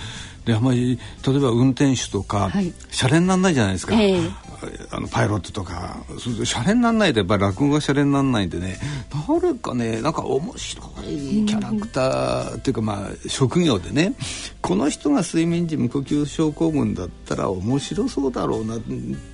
[0.44, 4.32] であまり例えば運転手とか、はい、シャレにならないじゃないですか、えー、
[4.90, 6.04] あのパイロットとか。
[6.18, 8.78] シャレにならないでやっぱり落語がシャレにならないんでね。
[9.28, 14.14] 誰かねなんか面白いキャラクターっていうかまあ職業でね
[14.60, 18.76] この人が睡眠時無呼吸症候群だったら面白そうだろうな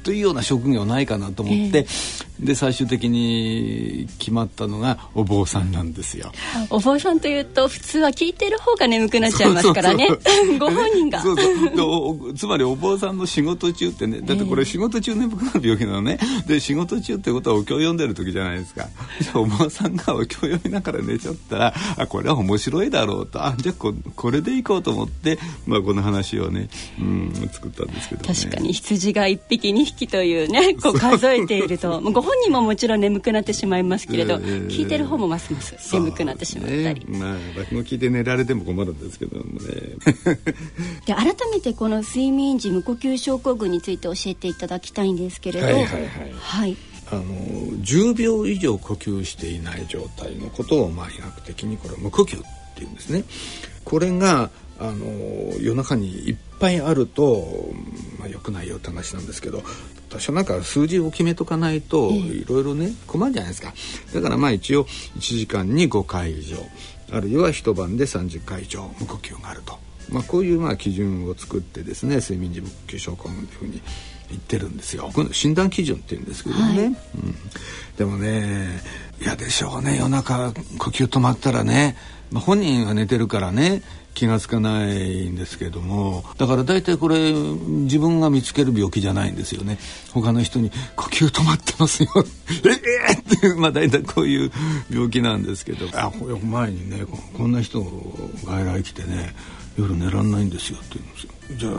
[0.03, 6.33] というような職業ないかなと思って、えー、で最終的に決まったのがお坊さんなんですよ。
[6.71, 10.09] お坊さんというと普通は聞いてる方が眠くなっちゃいますからね。
[10.59, 11.23] ご本人が。
[11.23, 12.35] そうそう。
[12.35, 16.19] つまりお坊さんの仕事中ってねだってこれ仕事中眠くなる病気なのね。
[16.47, 18.89] で仕事中ってことはお経を読んでる時じゃないですか。
[19.35, 23.45] お坊さんがお経を読みながら寝ちゃったらあこれは面白いだろうと。
[23.45, 32.01] あじゃあここれでいこうと思って、まあ、この話をね、うん、作ったんですけど、ね、確かに羊が1匹2匹というねこう数えていると。
[32.11, 39.59] ご本本人ももちろん眠くなってしまいますけれど、聞いてる方もますます眠くなってしまったり、ね、まあ落語聞いて寝られても困るんですけどもね
[41.07, 45.67] で改めてこの睡眠時無呼吸症候群について教えていただきたいんですけれど。
[45.67, 46.77] はいはいはい、はい。
[47.13, 52.45] あの10秒以上呼吸していない状態のことをまあ医学的にこれ無呼吸っ
[52.77, 53.25] ていうんですね。
[53.85, 55.07] これがあの
[55.61, 57.69] 夜中にいっぱいあると、
[58.19, 59.63] まあ、よくないよって話なんですけど
[60.09, 63.75] 私はなんか数字を決めとかないといろいろね困るじゃないですか。
[64.15, 66.57] だからまあ一応1時間に5回以上。
[67.13, 69.79] あるいは一晩で30回以上無呼吸があると、
[70.11, 73.81] まあ、こういうまあ基準を作ってですね睡眠時無呼吸症候群というふうに
[74.31, 75.11] 言ってるんですよ。
[75.33, 76.95] 診断基準って言うんですけどね、はい、うん、
[77.97, 78.81] でもね
[79.21, 79.97] 嫌でしょうね。
[79.99, 81.97] 夜中呼吸止まったらね、
[82.31, 83.83] まあ、本人は寝てるからね
[84.15, 86.25] 気が付かないんですけども。
[86.39, 89.79] だから大体これ自分が見つける病気じゃないんですよね。
[90.13, 92.11] 他の人に「呼吸止まってますよ」
[92.67, 92.69] え
[93.11, 93.15] え！
[93.15, 94.53] ー、っていうまあ大体こういう
[94.91, 95.89] 病気なんですけど。
[95.93, 97.05] あ前にね
[97.37, 97.83] こんな人
[98.45, 99.35] 外来来てね
[99.81, 101.33] 夜寝らんないんですよって言うんですよ。
[101.57, 101.73] じゃあ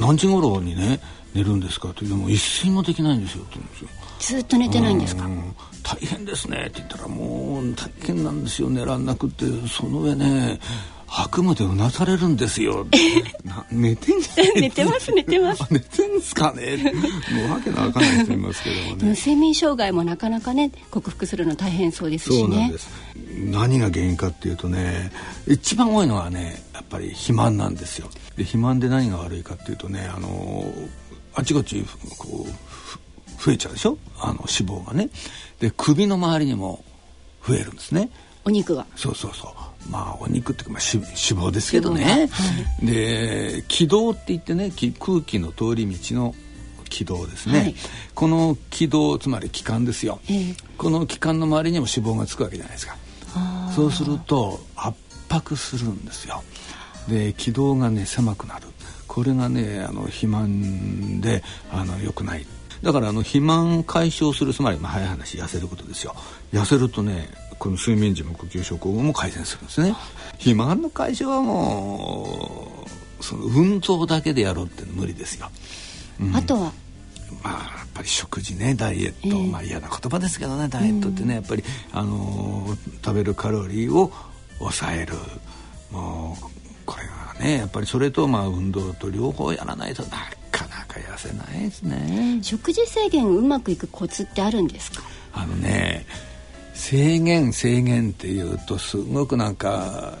[0.00, 1.00] 何時頃にね
[1.34, 3.88] 寝るんですかって言っても一睡もできないんですよって言うんですよ。
[4.18, 5.28] ずっと寝てないんですか？
[5.82, 8.70] 大変ですねって言ったらもう大変なんですよ。
[8.70, 10.58] 寝らんなくってその上ね
[11.08, 12.86] 悪夢でうなされるんですよ。
[13.70, 15.72] 寝てんじゃ寝てます寝てます。
[15.72, 16.76] 寝てんすかね？
[17.32, 19.10] もうわけのわかんない人いますけどもね。
[19.10, 22.72] 睡眠障害もなかなかね克服するの大変そうですしね。
[23.50, 25.12] 何が原因かっていうとね、
[25.46, 28.08] 一番多いのはねやっぱり肥満なんですよ。
[28.36, 30.64] で肥満で何が悪いかっていうとねあの
[31.34, 31.84] あちこち
[32.18, 33.96] こう増えちゃうでしょ？
[34.18, 35.08] あの脂肪がね。
[35.60, 36.84] で首の周りにも
[37.46, 38.10] 増えるんですね。
[38.44, 38.86] お肉が。
[38.96, 39.50] そうそうそう。
[39.90, 46.34] まあお肉っていうか、まあ、脂肪ですけどね、はい、で気道って言ってね空気の通り道の
[46.88, 47.74] 気道ですね、はい、
[48.14, 52.96] この気道つまり気管ですよ、えー、この気管の周りにも脂肪がつくわけじゃないですか。
[53.74, 54.96] そうすると圧
[55.28, 56.42] 迫するんですよ。
[57.08, 58.66] で気道がね狭くなる。
[59.06, 62.46] これがねあの肥満であの良くない。
[62.82, 66.14] だからあの肥満解消するつまり、まあ、早い話痩せることですよ。
[66.52, 69.94] 痩せるとねこの睡眠時無呼吸症候群も改善するんですね。
[70.32, 72.84] 肥満の解消はも
[73.20, 75.48] うその運動だけでやろうって無理ですよ、
[76.20, 76.72] うん、あとは？
[77.42, 84.12] まあやっぱり食事ねダイエット、えー、まあ嫌な言葉ですけどねダイエットってねやっぱりあのー、食べるカロリーを
[84.58, 85.14] 抑える。
[85.90, 86.44] もう
[86.84, 90.08] これがねやっぱりそれとまあ運動と両方やらないとな
[90.50, 92.40] かなか痩せないですね。
[92.42, 95.02] 食事制限うまくいくコツってあるんですか？
[95.32, 96.06] あのね
[96.86, 100.18] 制限制限っていうとすごくなんか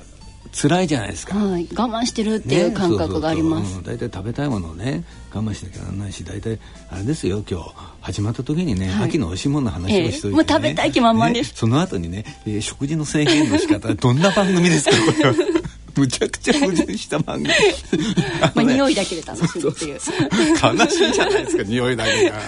[0.52, 6.58] 辛いじゃないですか、はい、我慢してるっていう感覚があります、ね、大体食べたいものをね我慢しなきゃならないし大体
[6.90, 10.14] あれですよ今日始まった時にね、はい、秋の美味しいものの話をしといて、ね。
[10.26, 15.34] えー、もう食べたい気満々です、ね、その後にね、えー、食事の制限の仕方 どんな番組ですかこれは。
[15.96, 17.48] むちゃくちゃ矛盾した番組。
[18.54, 19.94] まあ匂いだけで楽しむっていう。
[19.94, 22.40] 悲しいじゃないですか匂いだけが。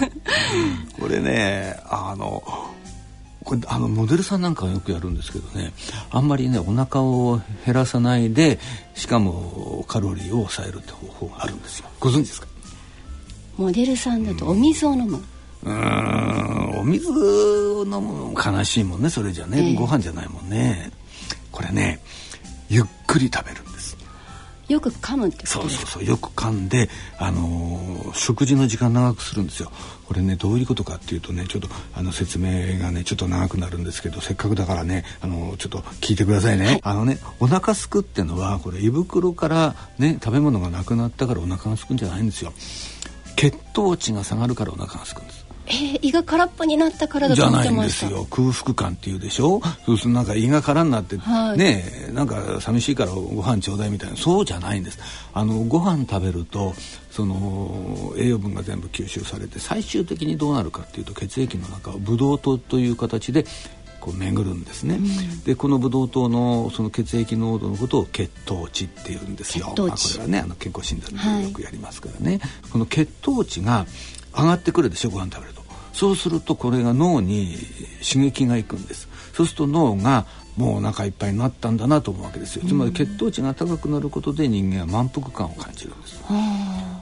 [0.99, 2.43] これねあの
[3.49, 5.73] これあのモデルさんなんかはよくやるんですけどね。
[6.11, 8.59] あんまりねお腹を減らさないで
[8.93, 11.89] しかもカロリーを抑えるって方法があるんですよ。
[11.99, 12.47] ご存知ですか？
[13.57, 15.19] モデルさんだとお水を飲む。
[15.63, 20.91] うんお水を飲む悲しいもんねそれじゃね、えー、ご飯じゃないもんね。
[21.51, 22.01] これね
[22.69, 23.57] ゆっくり食べる
[24.69, 29.71] よく噛むってそうそうそうよく噛んで、あのー、食事の時間長くするんですよ。
[30.07, 42.53] これねどういうことかっていうとねちょっとあの説明がねちょっと長くなるんですけどせっかくだからねあのちょっと聞いてくださいね、はい、あのねお腹すくってのはこれ胃袋からね食べ物がなくなったからお腹がすくんじゃないんですよ。
[43.35, 45.38] 血糖値が下がるからお腹がすくんです
[45.69, 48.07] えー、胃が空っぽになったからだと思ってました。
[48.07, 48.27] じゃないんですよ。
[48.29, 49.61] 空腹感っていうでしょ？
[49.85, 54.17] そうするとなんか胃が空になって、はい、ねなんか寂しいからご飯ちょうだいみたいな。
[54.17, 54.99] そうじゃないんです。
[55.33, 56.73] あのご飯食べると
[57.11, 63.45] その栄養分が全部吸収されて最終的にどうなるかっていうと血液の中をブドウ糖という形で
[63.99, 72.41] こう巡るんですね、うん、でこのブドウ糖のその血液濃度のことを血糖値っていうんですよ、まあ、これはねあの健康診断でよくやりますからね、はい、
[72.71, 73.85] この血糖値が
[74.33, 75.58] 上がってくるでしょご飯食べると
[75.93, 77.55] そうするとこれが脳に
[78.07, 79.07] 刺激がいくんです。
[79.33, 80.25] そうすると脳が
[80.57, 82.63] もうお腹いっぱいになったんだなと思うわけですよ。
[82.67, 86.23] つまり血糖値が高くなることで人間は満腹感を感じるんです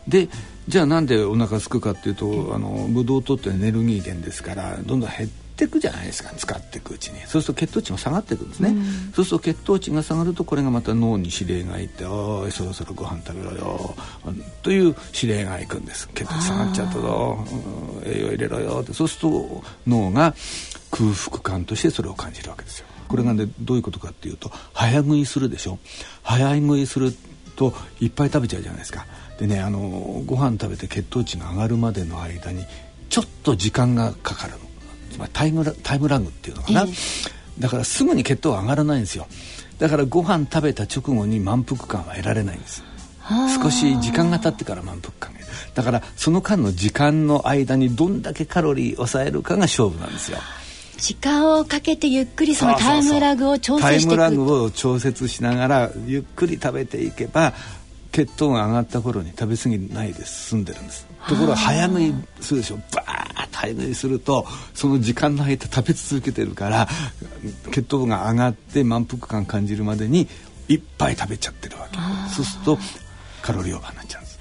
[0.07, 0.29] で
[0.67, 7.19] じゃあなんでお腹すくかっていうとあのブドウ糖ってエネルギー源ですからどんどん減っっていくじゃないですか使っていくうちに。
[7.21, 13.95] そうすると血糖値も下がっていくんですね、うん、そうすると血糖値が下がるとこれがまた脳に指令がいて「おいそろそろご飯食べろよ」
[14.61, 16.07] という指令がいくんです。
[16.13, 17.45] 血糖値下がっちゃったぞ、
[18.03, 18.93] うん、栄養入れろよって。
[18.93, 20.35] そうすると脳が
[20.91, 22.85] 空腹感としてそれを感じるわけですよ。
[23.07, 25.79] これがねどういうことかっていうと早食いするでしょ。
[26.21, 27.15] 早食いする
[27.55, 29.07] といっぱい食べちゃうじゃないですか。
[29.39, 32.63] でねあのご飯食べて血糖値が上がるまでの間に
[33.09, 34.66] ちょっと時間がかかるの
[35.17, 39.27] つまりタイムラタイムラグっていうのかな、えー、だからすぐに血糖が上がらないんですよ。
[39.79, 42.83] だからご飯食べた直後に満腹感は得られないんです。
[43.61, 45.37] 少し時間が経ってから満腹感が
[45.73, 50.37] だからその間の時間の間にどんだけカロリー抑えるかが勝負なんですよ。
[50.97, 57.53] 時間をかけてゆっくりそのタイムラグを調整していくタイムラグを調節しながらゆっくり食べていけば
[58.11, 62.77] 血糖が上がった頃に食べ過ぎないで済んでるんですところが早食いするでしょ。
[62.93, 66.87] バーッと早食いするとその時間の間食べ続けてるから
[67.71, 70.27] 血糖が上がって満腹感感じるまでに
[70.67, 71.97] いっぱい食べちゃってるわけ。
[72.33, 72.77] そうすると
[73.41, 74.39] カロリーオーバーになっちゃうんです。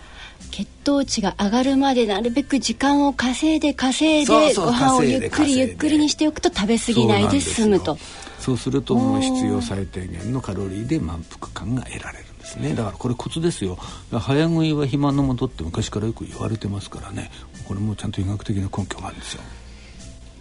[0.51, 7.99] 血糖値が上がるまでなるべく時間を稼いで稼いでご飯をゆっくりゆっくりにしておくと食べ過ぎないで済むと。
[8.41, 12.25] そうするともう必要最低限のカロリーで満腹感が得られる
[12.57, 12.75] ね。
[12.75, 13.77] だからこれコツですよ。
[14.11, 17.31] 早食いは肥満のもとって昔からよく言われてますからね。
[17.67, 19.43] これもちゃんと医学的な根拠があるんですよ。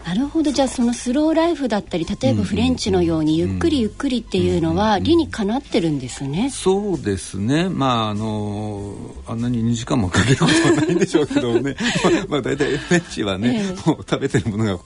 [0.05, 0.51] なるほど。
[0.51, 7.69] じゃあそのスローライフだったり例えばフレンチのようにゆっくりゆっくりっていうのは理にかなってるんですね、そうですね。
[7.69, 8.93] まああの
[9.25, 11.75] あんなに2時間もかけることはないんでしょうけどね。
[12.29, 14.83] まあ大体フレンチはね、えー、もう食べてるものが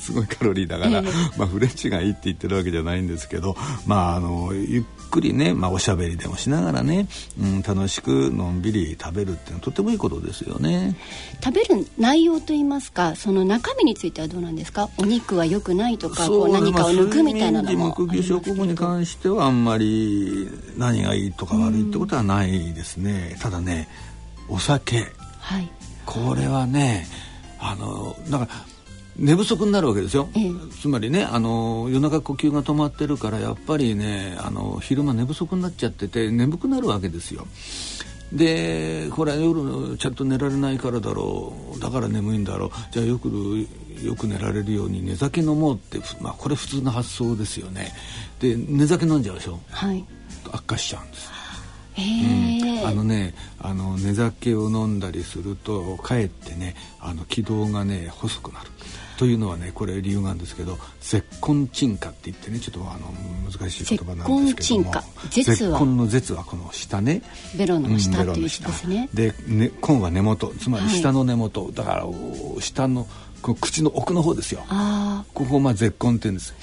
[0.00, 4.84] すごいカロリーだから、えー、まあフレンチがいいって言ってるわけじゃないんですけどまああのゆっ
[5.14, 7.06] くりね、まあ、おしゃべりでもしながらね、
[7.40, 10.96] うん、楽しくのんびり食べるっていうのはとてもいいことですよね。
[11.42, 14.88] 食べる内容といいますかその中身についてはどうなんですか？
[14.98, 17.96] お肉は良くないとかこう何かを抜くみたいなのも。
[17.96, 23.88] あり食後に関してはあんまり何がいいとか悪いってことはないですね、ただね
[24.48, 25.06] お酒、
[25.38, 25.70] はい、
[26.04, 27.06] これはね
[27.60, 28.73] あのだから
[29.16, 30.50] 寝不足になるわけですよ、ええ、
[30.80, 37.46] つまりねあの夜中呼吸が止まってるからやっぱりねあの昼間寝不足になっちゃってて眠くなるわけですよ。
[38.32, 41.78] でこれは夜ちゃんと寝られないからだろう。
[41.78, 42.70] だから眠いんだろう。
[42.90, 43.28] じゃあよく
[44.02, 47.92] よく寝られるように寝酒飲もうって、まあ、これ普通の発想ですよね。
[48.40, 50.04] で寝酒飲んじゃうでしょ、はい、
[50.50, 51.33] 悪化しちゃうんです
[51.96, 58.70] うん、あのねあの寝酒を飲んだりするとかえってねあの気道がね細くなる。
[59.16, 63.12] というのはねこれ理由なんですけど絶根鎮火って言ってねちょっとあの
[63.48, 64.92] 難しい言葉なんですけども。
[65.30, 67.22] 絶根の絶はこの下ね。
[67.56, 69.08] ベロの下、うん、っていう字ですね。
[69.14, 70.52] でね根は根元。
[70.58, 72.06] つまり下の根元、はい、だから
[72.60, 73.06] 下の
[73.40, 74.64] 口の奥の方ですよ。
[75.32, 76.54] ここまあ絶根って言うんです。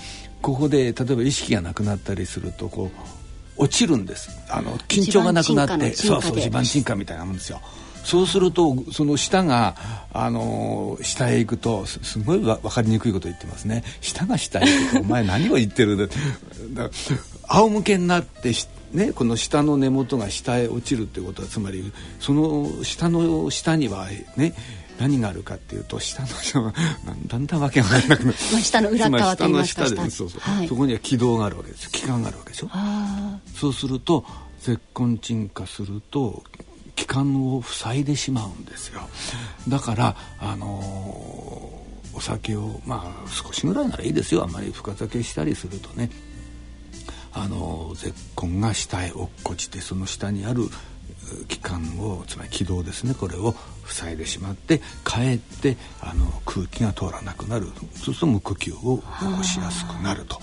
[0.41, 3.20] ここで例えば意識がなくなったりするとこう
[3.61, 4.29] 落ちるんです。
[4.49, 5.93] あの緊張がなくなって。
[5.93, 7.61] そうそう地盤沈下みたいなもんですよ。
[8.03, 9.75] そうするとその舌が
[10.11, 13.83] あの下へ行くとすごい分かりにくいこと言ってますね。
[14.01, 16.89] 舌が下へ行くとお前何を言ってるんだ
[17.47, 18.51] 仰向けになって
[18.93, 24.53] ね、この下の根元が下へ落ちるってことはつまりその下の下にはね
[25.01, 26.73] 何があるかっていうと下の下が
[27.27, 28.37] だんだんわけが分からなくなる。
[28.61, 32.69] 下の裏側といいますか下でそうそう、はい、そこには気道があるわけです気管があるわけでしょ
[33.59, 34.23] そうすると
[34.61, 36.43] 絶根鎮火すると
[36.95, 39.01] 気管を塞いでしまうんですよ。
[39.67, 44.43] だからあのー、お酒をまあ少しぐらいならいいですよ。
[44.43, 46.11] あんまり深酒したりするとね。
[47.33, 50.69] あの絶根が下へ落っこちてその下にある
[51.47, 53.55] 気管をつまり気道ですねこれを
[53.85, 57.67] 塞いでしまってかえってあの空気が通らなくなる。
[57.95, 60.39] そうすると無呼吸を起こしやすくなると。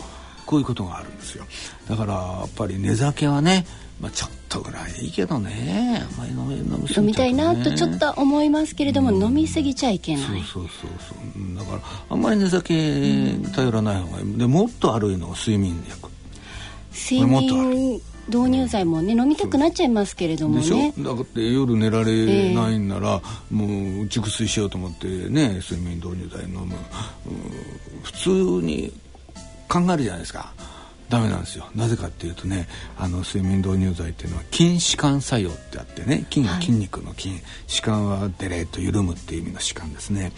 [0.46, 1.44] こういうことがあるんですよ。
[1.88, 3.66] だからやっぱり寝酒はね
[4.00, 6.06] まあ、ちょっとぐらいいいけどね。
[6.08, 10.24] あんまり飲み飲み、ね、飲みたいなとちょっと思いますけれども、うん、飲みすぎちゃいけない。
[10.24, 11.56] そうそうそうそう。
[11.56, 16.08] だからあんまり寝酒頼らない方がいい、うん、でもっと悪いのは睡眠薬。
[16.92, 20.92] 睡眠導入剤もね飲みたくなっちゃいますけれどもね。
[20.98, 23.20] だって夜寝られないんなら、
[23.50, 26.74] えー、もう熟睡しようと思ってね睡眠導入剤飲む、
[28.02, 28.30] 普通
[28.64, 28.92] に
[29.68, 30.52] 考えるじゃないですか。
[31.08, 31.66] ダメなんですよ。
[31.74, 32.68] なぜかっていうとね
[32.98, 40.32] あの睡眠導入剤っていうのは筋弛緩作用ってあってね筋は筋肉の筋、はい、弛緩はデレーと緩むっていう意味の弛緩ですね。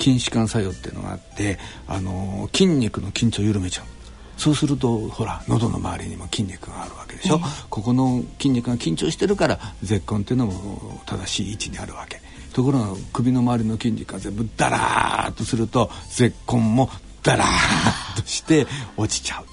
[0.00, 3.97] 筋弛緩作用っていうのがあってあの筋肉の緊張を緩めちゃう
[4.38, 12.20] そうするとほら喉の周りにも筋肉があるわけでしょ、ここの筋肉が緊張してるから絶根っていうのも正しい位置にあるわけ。
[12.52, 16.88] ところが首の周りの筋肉が全部ダラーッとすると絶根も
[17.22, 17.48] ダラー
[18.16, 18.66] ッとして
[18.96, 19.44] 落ちちゃう。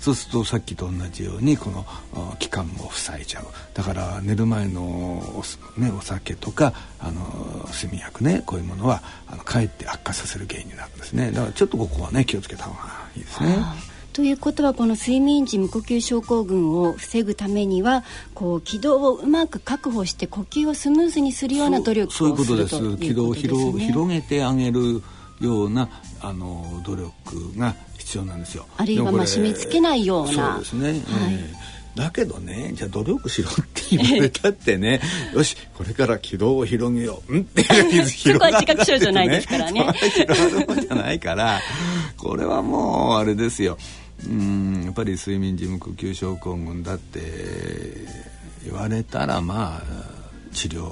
[0.00, 1.84] そうするとさっきと同じようにこの
[2.38, 3.44] 気管も塞いじゃう。
[3.74, 5.44] だから寝る前のお,、
[5.78, 11.30] ね、お酒とかあの睡眠薬ねこういうものはあのかえって悪化させる原因になるんですね。
[11.30, 13.58] だからちょっとここはね気をつけた方がいいですね。
[14.12, 18.04] ということはこの睡眠時無呼吸症候群を防ぐためには
[18.34, 22.96] こう気道をうまく確保して呼吸をスムーズにするような努力をするということですね。
[22.98, 25.02] 気道を広げてあげる
[25.40, 25.88] ような
[26.20, 28.66] あの努力が必要なんですよ。
[28.76, 30.54] あるいはまあ締め付けないような。
[30.54, 30.88] そうですね。
[30.88, 30.98] はい、
[31.34, 31.59] えー
[31.96, 35.00] だけどねじゃあ努力しろって言われたってね
[35.34, 37.32] よしこれから軌道を広げよう。
[37.34, 37.40] うん？
[37.42, 39.84] ってそこは自覚症じゃないですからね。
[40.14, 41.60] 広がるもんじゃないから
[42.16, 43.76] これはもうあれですよ。
[44.26, 47.20] うんやっぱり睡眠時無呼吸症候群だって
[48.64, 50.10] 言われたらまあ
[50.52, 50.90] 治療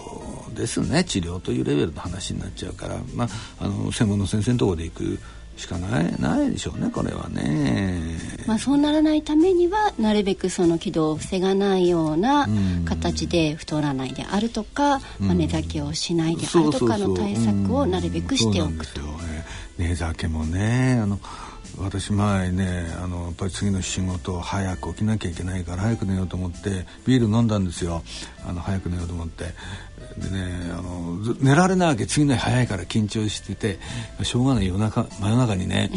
[0.55, 1.05] ですね。
[1.05, 3.29] 治療というレベルの話になっちゃうから、まあ、
[3.65, 5.19] あの専門の先生のところで行く
[5.59, 8.17] しかないないでしょうねこれはね。
[8.47, 12.49] まあそうならないためにはなるべくその軌道を防がないような
[12.85, 19.01] 形で太らないであるとか、うん、まあ、寝酒をしないであるとかの対策をなるべくしておくと。
[19.79, 21.21] 寝酒もねあの
[21.81, 28.03] 私前ねあのやっぱり次の仕事早く起きなきゃいけないから早く寝ようと思ってビール飲んだんですよ。
[28.47, 29.45] あの早く寝ようと思って。
[30.17, 32.07] でねあの寝られないわけ。
[32.07, 33.79] 次の日早いから緊張してて
[34.23, 34.67] しょうがない。
[34.67, 35.91] 夜中真夜中にね、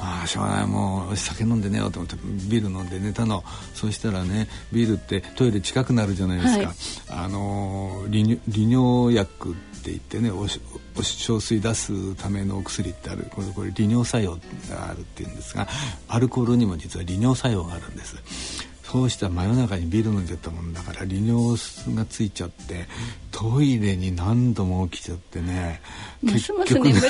[0.00, 0.66] ああしょうがない。
[0.66, 2.16] もう酒飲んで寝ようと思って
[2.48, 3.44] ビール飲んで寝たの。
[3.74, 6.66] そしたらねビールってトイレ近くなるじゃないですか、
[7.14, 13.26] はい、あの利尿薬って言ってねおお小水出すためのお薬ってある。
[13.30, 14.32] これこれ利尿作用
[14.70, 15.68] があるっていうんですが
[16.08, 18.16] アルコールにも実は利尿作用があるんです。
[18.90, 21.60] そうした真夜中にビール飲んじゃったもんだから利尿
[21.94, 22.86] がついちゃって
[23.30, 25.82] トイレに何度も起きちゃってね
[26.22, 27.00] 結局ねね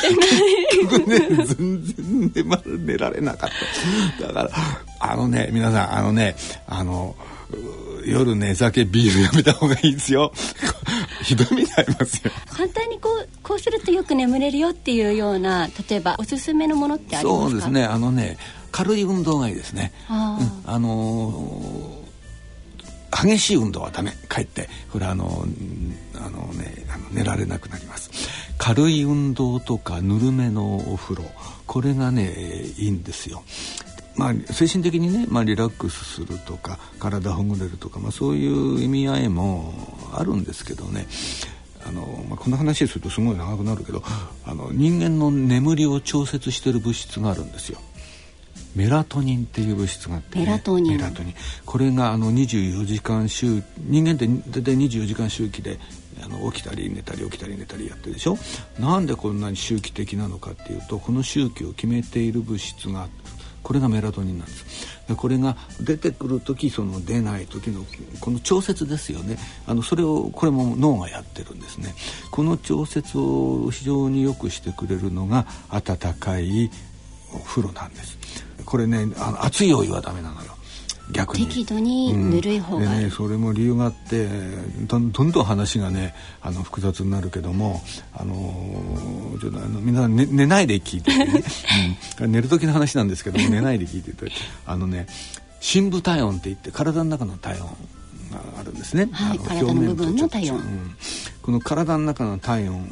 [1.44, 3.50] 全然寝,、ま、寝られなかっ
[4.18, 4.26] た。
[4.26, 4.50] だから
[4.98, 6.34] あのね皆さんあのね
[6.66, 7.14] あの
[8.10, 10.32] 夜ね酒ビールやめた方がいいですよ。
[11.22, 12.30] ひどい目になりますよ。
[12.52, 17.50] 簡単にこうこうするとよく眠れるよっていうような例えばおすすめのものってありますか？
[17.50, 17.84] そうですね。
[17.84, 18.38] あのね
[18.70, 19.92] 軽い運動がいいですね。
[20.08, 24.16] あ,、うん、あのー、激しい運動はダメ。
[24.28, 25.46] かえってこれあの
[26.14, 28.10] あのねあの寝られなくなります。
[28.58, 31.24] 軽い運動とかぬるめのお風呂。
[31.66, 32.32] これがね
[32.78, 33.42] いいんですよ
[34.18, 39.72] まあ、精神的にね、まあ、リラックスするとか体ほぐれるとか、まあ、そういう意味合いも
[40.12, 41.06] あるんですけどね。
[41.86, 44.02] あの、まあ、こんな話するとすごい長くなるけど
[44.44, 47.78] あの人間の眠りを調節している物質があるんですよ。
[48.74, 51.34] メラトニンっていう物質があって、ね、メラトニン。
[51.64, 55.78] これがあの24時間周人間って大体24時間周期で
[56.22, 58.36] あの起きたり寝たり起きたり寝たりやってるでしょ？
[58.78, 63.08] なんでこんなに周期的なのかっていうとこの周期を決めている物質が
[63.62, 64.98] これがメラトニンなんです。
[65.08, 67.84] でこれが出てくる時その出ない時の
[68.20, 69.38] この調節ですよね。
[69.66, 71.94] あのそれをこれも脳がやってるんですね。
[72.30, 76.70] この調節を非常によくしてくれるのが温かい
[77.34, 78.18] お風呂なんです。
[78.64, 80.47] これねあの熱いお湯はダメなのよ。
[81.12, 81.46] 逆に。
[81.46, 84.28] 適度にぬるい方が、うん、ね、それも理由があって
[84.86, 87.82] どんどん話がねあの複雑になるけども
[88.14, 88.34] あの
[89.40, 91.44] ちょっとあのみんな寝寝ないで聞いててね、
[92.20, 94.30] うん、寝る時の話なんですけども寝ないで聞いてて
[94.66, 95.06] あのね
[95.60, 100.96] 深部体温って言って体の中の体温があるんですね、はい、あの表面部の体温、うん、
[101.42, 102.88] この体の中の体温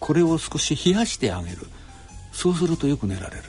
[0.00, 1.58] これを少し冷やしてあげる。
[2.38, 3.42] そうするとよく寝られる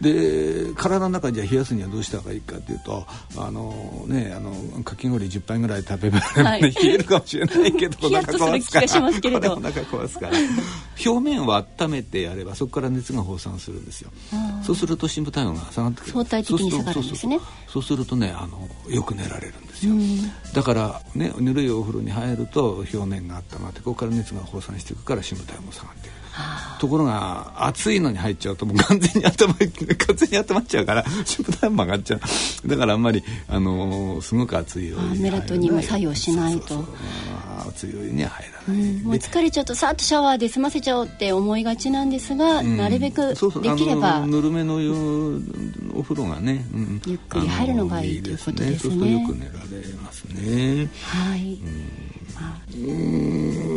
[0.00, 4.52] で体の中じゃ冷やすにはどうしたらいいかというとあのねあの
[4.84, 8.86] かき氷10杯ぐらい食べられる、はい、冷えるかもしれないけど お腹壊すから。
[9.52, 10.38] お腹壊すから。
[11.04, 14.10] 表面を温めてやればそこから熱が放散するんですよ
[14.68, 16.12] そうすると深部体温が下がってくる。
[16.12, 17.40] 相対的に下がるんですね。
[17.68, 19.94] そうするとねあのよく寝られるんですよ。
[20.52, 26.18] だからねぬるいお風呂に入ると表面が温まってここから熱が放散していくから深部体温も下がっていく
[26.78, 29.68] ところが暑いのに入っちゃうともう完全に頭完
[30.16, 32.68] 全に温まっちゃうから 心拍体も上がっちゃう。
[32.68, 36.84] だからあんまりあのー、すごく熱いお湯にメラトニンも作用しないと。
[37.66, 44.26] 熱いお湯には入らない、うん、もう疲れちゃうとさっとシャワーで済ませちゃおうって思いがちなんですが、うん、なるべくできれば。
[44.26, 44.76] ぬるめの
[45.94, 48.78] お風呂がね、うん、ゆっくり入るのがいいということですね。
[48.78, 50.88] そうするとよく寝られますね。
[51.02, 52.08] はい、うん。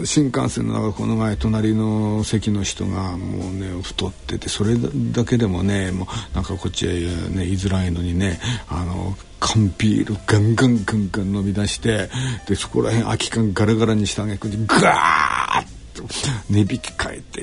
[0.05, 4.75] 新幹線の中この前隣の席の人がもうね太っててそれ
[5.11, 6.91] だけでもねもうなんかこっちへ
[7.29, 12.09] ね居づらいのにねあの缶ビールガンガンガンガン飲み出して
[12.47, 16.03] でそこら辺空き缶ガラガラにしてあげくにガーッと
[16.49, 17.41] 値引き変えて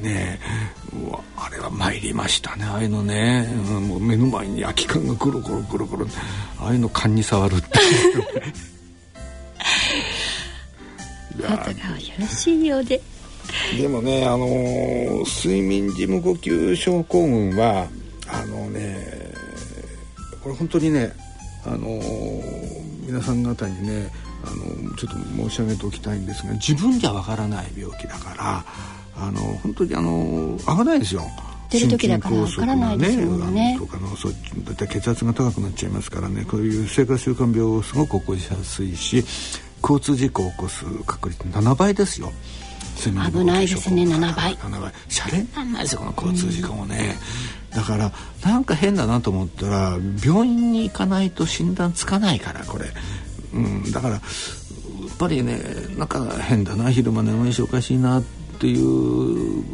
[0.00, 0.40] ね。
[1.36, 2.64] あれは参りましたね。
[2.64, 6.06] ああいうのね、うん、もう目の前に空き缶がコロコロコロコロ
[6.58, 7.78] ああいうの缶に触るって
[11.38, 11.74] い やがよ
[12.18, 13.00] ろしいようで。
[13.78, 17.86] でもねあのー、睡眠時無呼吸症候群は
[18.28, 18.96] あのね
[20.42, 21.12] これ本当にね
[21.64, 24.10] あのー、皆さん方にね
[24.44, 25.18] あのちょっと
[25.48, 28.64] 申し上げておきたいんですが自分じゃわからない病気だから
[29.18, 31.22] あの本当にあの危ないですよ。
[31.68, 33.76] 出る時だからわからないですよね。
[33.78, 34.32] とかのそう
[34.64, 39.24] だいたい血圧が高くなっちゃいますからねこういう生活習慣病をすごく起こしやすいし
[39.82, 42.32] 交通事故を起こす確率7倍ですよ。
[43.30, 47.16] 危ないですね7倍7倍シャレになんないですよこの交通事故もね、
[47.72, 48.12] うん、だから
[48.42, 52.86] なんか変だなと思ったら病院に行かないと診断つかないからこれ、
[53.56, 55.60] うん、だからやっぱりね
[55.96, 58.22] なんか変だな昼間眠いしおかしいなっ
[58.60, 59.64] ていう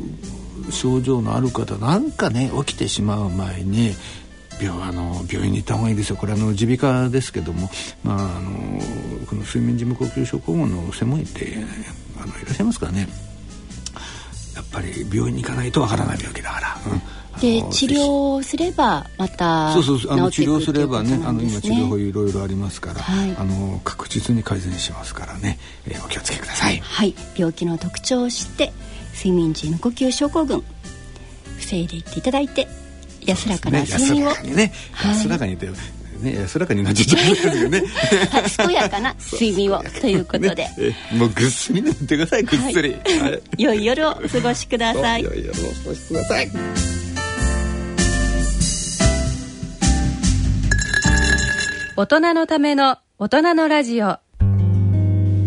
[0.71, 3.95] 症状のある方なんかね起きてしまう前に
[4.61, 6.17] 病あの病院に行った方がいいですよ。
[6.17, 7.71] これあの耳鼻科ですけども、
[8.05, 8.79] まあ、あの
[9.27, 11.57] この睡眠時無呼吸症候群の専門医って
[12.17, 13.09] あのいらっしゃいますからね。
[14.55, 16.79] やっぱり病院に行かないとわからない病気だから。
[16.87, 17.03] うん。
[17.41, 26.79] で治療すればまたそうそうあの治療すればねあの今治療法いろいろありますから、はい、あの確実に改善しますからね、えー、お気をつけください。
[26.79, 27.15] はい。
[27.37, 28.73] 病気の特徴を知って
[29.15, 30.63] 睡眠時無呼吸症候群
[31.59, 32.69] 防いでいっていただいて
[33.23, 34.73] 安らかな睡眠を、ね、
[35.03, 37.83] 安らかにね、安らかにね安らかになっちゃったんですよね。
[38.59, 45.23] 健やかな 睡眠をということで、ね、もうぐっすり寝てくださいぐっすり、はい、良い夜をお過ごしください。
[45.23, 47.02] 良い夜をお過ごしください
[51.95, 54.19] 大人のための大人のラジオ。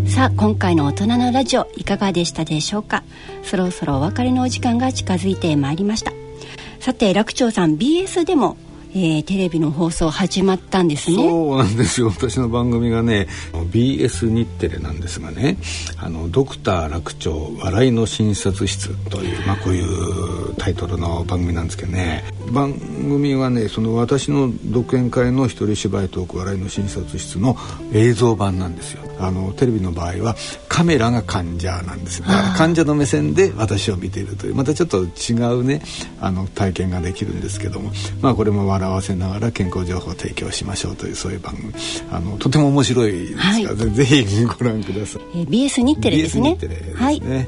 [0.07, 3.03] さあ今回の大人のラジオいかがでしたでしょうか？
[3.43, 6.13] そろそろお別れのお時間が近づいてまいりました。
[6.79, 8.57] さて楽長さん BS でも
[8.97, 11.17] えー、テレビの放送始まったんですね。
[11.17, 12.07] そうなんですよ。
[12.11, 15.57] 私の番組がね BS 日テレなんですがね
[15.97, 27.57] あのドクター楽長笑いの診察室という、まあ、こういうタイトルの番組なんですけどね番組はねその私の独演会の一人芝居トーク笑いの診察室の
[27.93, 29.05] 映像版なんですよ。
[29.19, 30.35] あのテレビの場合は
[30.67, 35.81] カメラが患者なんですだから患者の目線で私を見ているというまたちょっと違うね
[36.19, 37.91] あの体験ができるんですけども
[38.21, 41.73] まあこれも笑わせながら健康情報を提供しましょうというそういう番組。
[42.11, 46.51] あのとても面白いですから、はい、ぜひご覧ください、えー、BS 日テレですね。
[46.51, 47.21] BS 日テレですね、はい。
[47.23, 47.47] え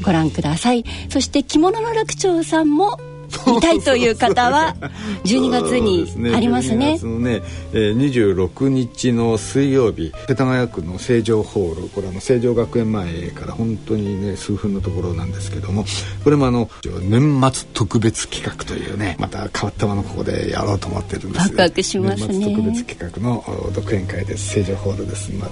[0.00, 0.84] ー、ご覧ください。
[1.08, 3.00] そして着物の楽長さんも
[3.46, 4.74] 見たいという方は
[5.24, 6.98] 12月にありますね。
[6.98, 15.84] すねね、えー、26日の水曜日世田谷区の成城ホールこれはの成城学園前から本当にね数分のところなんですけども
[16.24, 16.68] これもあの
[17.02, 25.32] 年末特別企画というねまた変わったものここでやろうと思ってるんですワクワクしますね年末特別企画の独演会です成城ホールです。
[25.32, 25.50] まあ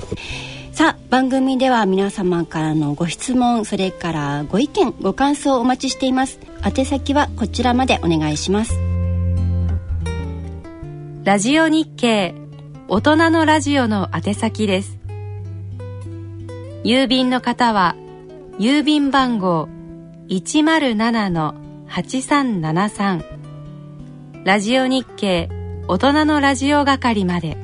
[0.78, 6.38] さあ番組では皆様からのご質問それからご意見ご感想をお待ちしています。
[6.64, 8.78] 宛先はこちらまでお願いします。
[11.24, 12.32] ラジオ日経
[12.86, 14.96] 大人のラジオの宛先です。
[16.84, 17.96] 郵便の方は
[18.60, 19.68] 郵便番号
[20.28, 23.24] 107-8373
[24.44, 25.48] ラジオ日経
[25.88, 27.56] 大人のラジオ係まで。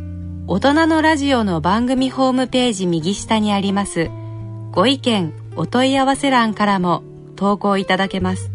[0.47, 4.09] 大人のラジオの番組ホームページ右下にあります
[4.71, 7.03] ご意見お問い合わせ欄からも
[7.35, 8.49] 投稿いただけます。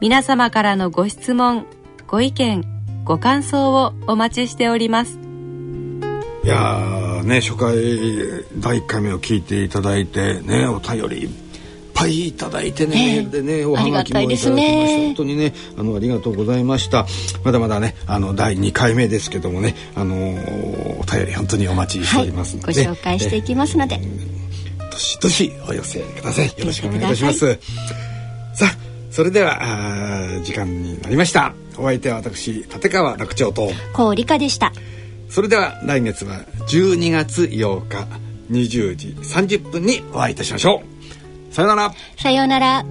[0.00, 1.66] 皆様からのご質問、
[2.10, 2.64] ご意見
[3.04, 5.16] ご感想をお待ちしております。
[6.42, 7.76] いやね初回
[8.58, 11.30] 第1回目を聞いていただいてねお便りいっ
[11.94, 17.06] ぱいいただいてね、えー、でねおはがきもいただきました、ね、本当にねあのありがとうございました。
[17.44, 24.00] まだまだねあの第2回目ですけどもねあのお便り本当にお待ちしておりますので、はい、ご紹介していきますので、
[24.90, 26.46] どしどしお寄せください。
[26.46, 27.56] よろしくお願いいたします。
[28.52, 31.54] さあそれでは時間になりました。
[31.76, 33.70] お相手は私立川楽長と。
[33.92, 34.72] 高理香でした。
[35.28, 38.06] それでは来月は12月8日
[38.50, 40.82] 20時30分にお会いいたしましょ
[41.50, 41.54] う。
[41.54, 41.94] さようなら。
[42.16, 42.84] さようなら